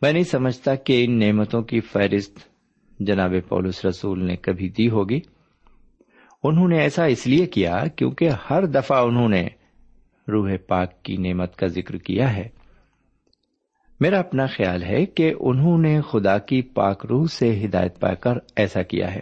میں 0.02 0.14
نہیں 0.14 0.24
سمجھتا 0.24 0.76
کہ 0.76 1.06
ان 1.06 1.20
نعمتوں 1.20 1.62
کی 1.62 1.80
فہرست 1.80 2.55
جناب 3.00 3.34
پولس 3.50 3.86
رسول 3.86 4.26
نے 4.26 4.36
کبھی 4.36 4.70
دی 4.70 4.90
ہوگی۔ 4.90 5.20
انہوں 6.44 6.68
نے 6.68 6.80
ایسا 6.80 7.06
اس 7.06 7.28
لیے 7.28 7.46
کیا 7.46 7.84
کیونکہ 7.96 8.30
ہر 8.50 8.66
دفعہ 8.66 9.04
انہوں 9.04 9.30
نے 9.30 9.48
روح 10.28 10.50
پاک 10.68 11.04
کی 11.04 11.18
نعمت 11.18 11.56
کا 11.56 11.68
ذکر 11.68 11.98
کیا 11.98 12.38
ہے۔ 12.38 12.48
میرا 14.00 14.20
اپنا 14.20 14.46
خیال 14.46 14.84
ہے 14.84 15.06
کہ 15.06 15.34
انہوں 15.40 15.78
نے 15.78 16.02
خدا 16.02 16.38
کی 16.38 16.62
پاک 16.62 17.06
روح 17.06 17.26
سے 17.26 17.66
ہدایت 17.66 18.00
پا 18.00 18.14
کر 18.14 18.34
ایسا 18.56 18.82
کیا 18.82 19.16
ہے۔ 19.16 19.20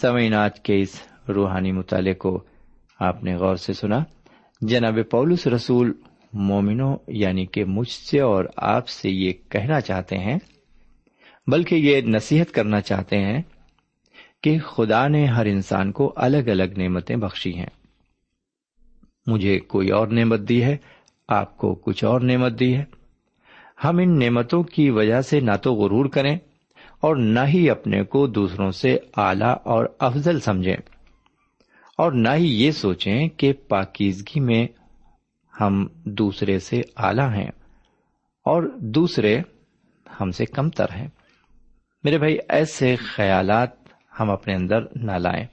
سمعینات 0.00 0.58
کے 0.58 0.80
اس 0.80 1.02
روحانی 1.28 1.72
مطالعے 1.72 2.14
کو 2.14 2.44
آپ 3.00 3.24
نے 3.24 3.34
غور 3.34 3.56
سے 3.56 3.72
سنا۔ 3.72 3.98
جناب 4.60 4.98
پولس 5.10 5.46
رسول 5.46 5.92
مومنوں 6.32 6.96
یعنی 7.08 7.46
کہ 7.46 7.64
مجھ 7.64 7.88
سے 7.88 8.20
اور 8.20 8.44
آپ 8.56 8.88
سے 8.88 9.10
یہ 9.10 9.32
کہنا 9.48 9.80
چاہتے 9.80 10.18
ہیں 10.18 10.38
بلکہ 11.48 11.74
یہ 11.74 12.00
نصیحت 12.00 12.54
کرنا 12.54 12.80
چاہتے 12.80 13.18
ہیں 13.18 13.42
کہ 14.42 14.58
خدا 14.58 15.08
نے 15.08 15.26
ہر 15.26 15.46
انسان 15.46 15.92
کو 15.92 16.12
الگ 16.16 16.36
الگ 16.36 16.78
نعمتیں 16.78 17.16
بخشی 17.16 17.54
ہیں۔ 17.54 17.68
مجھے 19.26 19.58
کوئی 19.58 19.88
اور 19.88 20.08
نعمت 20.08 20.40
دی 20.40 20.64
ہے، 20.64 20.76
آپ 21.28 21.58
کو 21.58 21.74
کچھ 21.74 22.04
اور 22.04 22.20
نعمت 22.20 22.60
دی 22.60 22.76
ہے۔ 22.76 22.84
ہم 23.84 23.98
ان 23.98 24.18
نعمتوں 24.18 24.62
کی 24.62 24.90
وجہ 24.90 25.20
سے 25.20 25.40
نہ 25.40 25.56
تو 25.62 25.74
غرور 25.74 26.04
کریں 26.04 26.38
اور 27.00 27.16
نہ 27.16 27.40
ہی 27.48 27.70
اپنے 27.70 28.02
کو 28.02 28.26
دوسروں 28.26 28.70
سے 28.70 28.98
اعلی 29.16 29.54
اور 29.64 29.86
افضل 29.98 30.40
سمجھیں۔ 30.40 30.76
اور 31.98 32.12
نہ 32.12 32.28
ہی 32.34 32.64
یہ 32.64 32.70
سوچیں 32.70 33.28
کہ 33.28 33.52
پاکیزگی 33.52 34.40
میں 34.40 34.66
ہم 35.60 35.86
دوسرے 36.04 36.58
سے 36.58 36.80
اعلی 36.96 37.36
ہیں 37.36 37.50
اور 38.44 38.62
دوسرے 38.76 39.40
ہم 40.20 40.30
سے 40.30 40.44
کم 40.46 40.70
تر 40.70 40.86
ہیں۔ 40.96 41.08
میرے 42.04 42.18
بھائی، 42.18 42.38
ایسے 42.48 42.96
خیالات 42.96 43.70
ہم 44.20 44.30
اپنے 44.30 44.54
اندر 44.54 44.80
نہ 44.96 45.12
لائیں۔ 45.12 45.46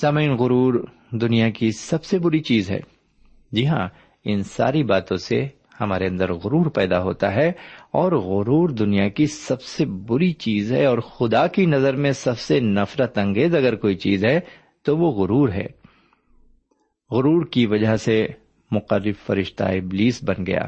سمعین 0.00 0.32
غرور 0.32 0.86
دنیا 1.10 1.50
کی 1.50 1.72
سب 1.72 2.04
سے 2.04 2.18
بری 2.18 2.40
چیز 2.40 2.70
ہے۔ 2.70 2.80
جی 3.52 3.66
ہاں 3.66 3.88
ان 4.24 4.42
ساری 4.42 4.84
باتوں 4.84 5.16
سے 5.16 5.48
ہمارے 5.80 6.06
اندر 6.06 6.32
غرور 6.32 6.66
پیدا 6.66 7.02
ہوتا 7.02 7.34
ہے 7.34 7.48
اور 7.90 8.12
غرور 8.12 8.68
دنیا 8.68 9.08
کی 9.08 9.26
سب 9.26 9.62
سے 9.62 9.84
بری 9.84 10.32
چیز 10.32 10.72
ہے 10.72 10.84
اور 10.84 10.98
خدا 10.98 11.46
کی 11.46 11.66
نظر 11.66 11.96
میں 11.96 12.12
سب 12.12 12.38
سے 12.38 12.60
نفرت 12.60 13.18
انگیز 13.18 13.54
اگر 13.54 13.74
کوئی 13.74 13.94
چیز 13.94 14.24
ہے 14.24 14.40
تو 14.82 14.96
وہ 14.96 15.12
غرور 15.12 15.48
ہے۔ 15.48 15.66
غرور 17.10 17.46
کی 17.46 17.66
وجہ 17.66 17.96
سے 17.96 18.26
مقرب 18.70 19.14
فرشتہ 19.26 19.64
ابلیس 19.64 20.24
بن 20.24 20.46
گیا۔ 20.46 20.66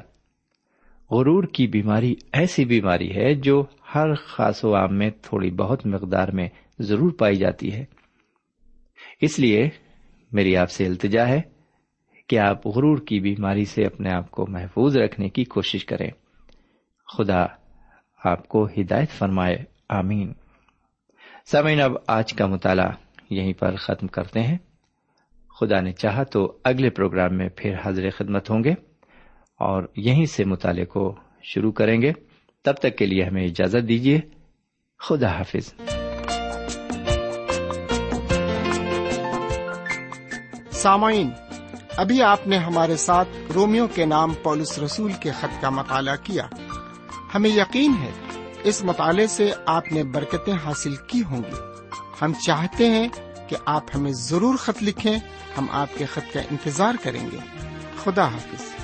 غرور 1.11 1.45
کی 1.45 1.67
بیماری 1.67 2.14
ایسی 2.33 2.64
بیماری 2.64 3.17
ہے 3.17 3.35
جو 3.35 3.64
ہر 3.95 4.14
خاص 4.14 4.64
و 4.64 4.77
عام 4.77 4.99
میں 4.99 5.11
تھوڑی 5.23 5.51
بہت 5.51 5.87
مقدار 5.87 6.29
میں 6.29 6.49
ضرور 6.79 7.11
پائی 7.11 7.37
جاتی 7.37 7.73
ہے۔ 7.73 7.85
اس 9.21 9.38
لیے 9.38 9.69
میری 10.33 10.57
آپ 10.57 10.71
سے 10.71 10.87
التجا 10.87 11.29
ہے 11.29 11.40
کہ 12.29 12.38
آپ 12.38 12.67
غرور 12.67 12.99
کی 12.99 13.21
بیماری 13.21 13.64
سے 13.64 13.85
اپنے 13.85 14.11
آپ 14.12 14.31
کو 14.31 14.47
محفوظ 14.47 14.97
رکھنے 14.97 15.29
کی 15.29 15.45
کوشش 15.45 15.85
کریں۔ 15.85 16.11
خدا 17.19 17.47
آپ 18.25 18.49
کو 18.49 18.67
ہدایت 18.67 19.11
فرمائے۔ 19.11 19.57
آمین۔ 19.88 20.33
سمین 21.47 21.81
اب 21.81 21.93
آج 22.07 22.33
کا 22.33 22.47
مطالعہ 22.47 22.90
یہیں 23.31 23.53
پر 23.53 23.77
ختم 23.77 24.07
کرتے 24.07 24.43
ہیں۔ 24.43 24.59
خدا 25.61 25.81
نے 25.81 25.93
چاہا 25.93 26.23
تو 26.23 26.59
اگلے 26.64 26.90
پروگرام 26.90 27.37
میں 27.37 27.49
پھر 27.57 27.75
حضر 27.83 28.11
خدمت 28.11 28.51
ہوں 28.51 28.64
گے۔ 28.64 28.93
اور 29.57 29.83
یہیں 29.97 30.27
سے 30.27 30.45
مطالعے 30.45 30.85
کو 30.85 31.14
شروع 31.43 31.73
کریں 31.73 32.03
گے۔ 32.03 32.12
تب 32.64 32.73
تک 32.73 32.97
کے 32.99 33.07
لیے 33.07 33.25
ہمیں 33.25 33.45
اجازت 33.45 33.88
دیجیے 33.88 34.21
خدا 34.99 35.38
حافظ۔ 35.38 35.75
سامعین، 40.71 41.31
ابھی 41.97 42.23
آپ 42.23 42.47
نے 42.47 42.57
ہمارے 42.57 42.97
ساتھ 42.97 43.29
رومیو 43.55 43.87
کے 43.87 44.05
نام 44.05 44.35
پولس 44.43 44.79
رسول 44.79 45.12
کے 45.12 45.31
خط 45.31 45.62
کا 45.62 45.71
مطالعہ 45.71 46.17
کیا۔ 46.23 46.49
ہمیں 47.35 47.51
یقین 47.51 47.93
ہے، 48.03 48.11
اس 48.64 48.85
مطالعے 48.85 49.27
سے 49.27 49.53
آپ 49.67 49.93
نے 49.93 50.05
برکتیں 50.05 50.55
حاصل 50.64 50.97
کی 50.97 51.23
ہوں 51.23 51.43
گی۔ 51.51 51.87
ہم 52.23 52.33
چاہتے 52.47 52.87
ہیں 52.87 53.09
کہ 53.49 53.57
آپ 53.64 53.85
ہمیں 53.95 54.12
ضرور 54.12 54.57
خط 54.57 54.83
لکھیں، 54.83 55.17
ہم 55.59 55.67
آپ 55.71 55.88
کے 55.99 56.07
خط 56.07 56.35
کا 56.35 56.40
انتظار 56.40 56.95
کریں 57.03 57.31
گے۔ 57.33 57.38
خدا 58.05 58.25
حافظ۔ 58.25 58.84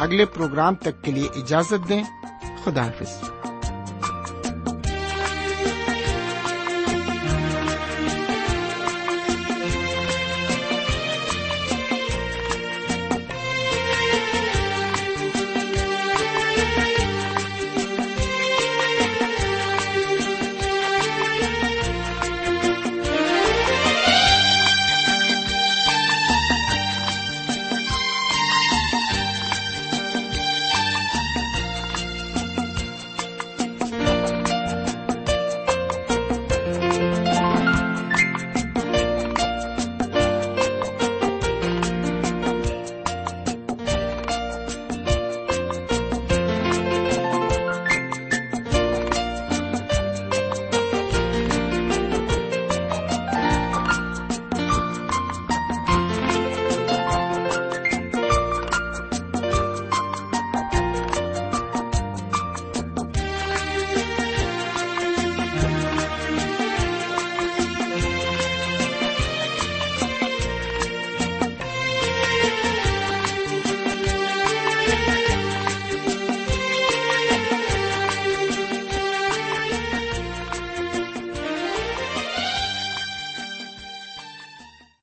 اگلے 0.00 0.24
پروگرام 0.24 0.74
تک 0.74 1.04
کے 1.04 1.12
لیے 1.12 1.28
اجازت 1.34 1.88
دیں۔ 1.88 2.02
خدا 2.64 2.86
حافظ۔ 2.86 3.39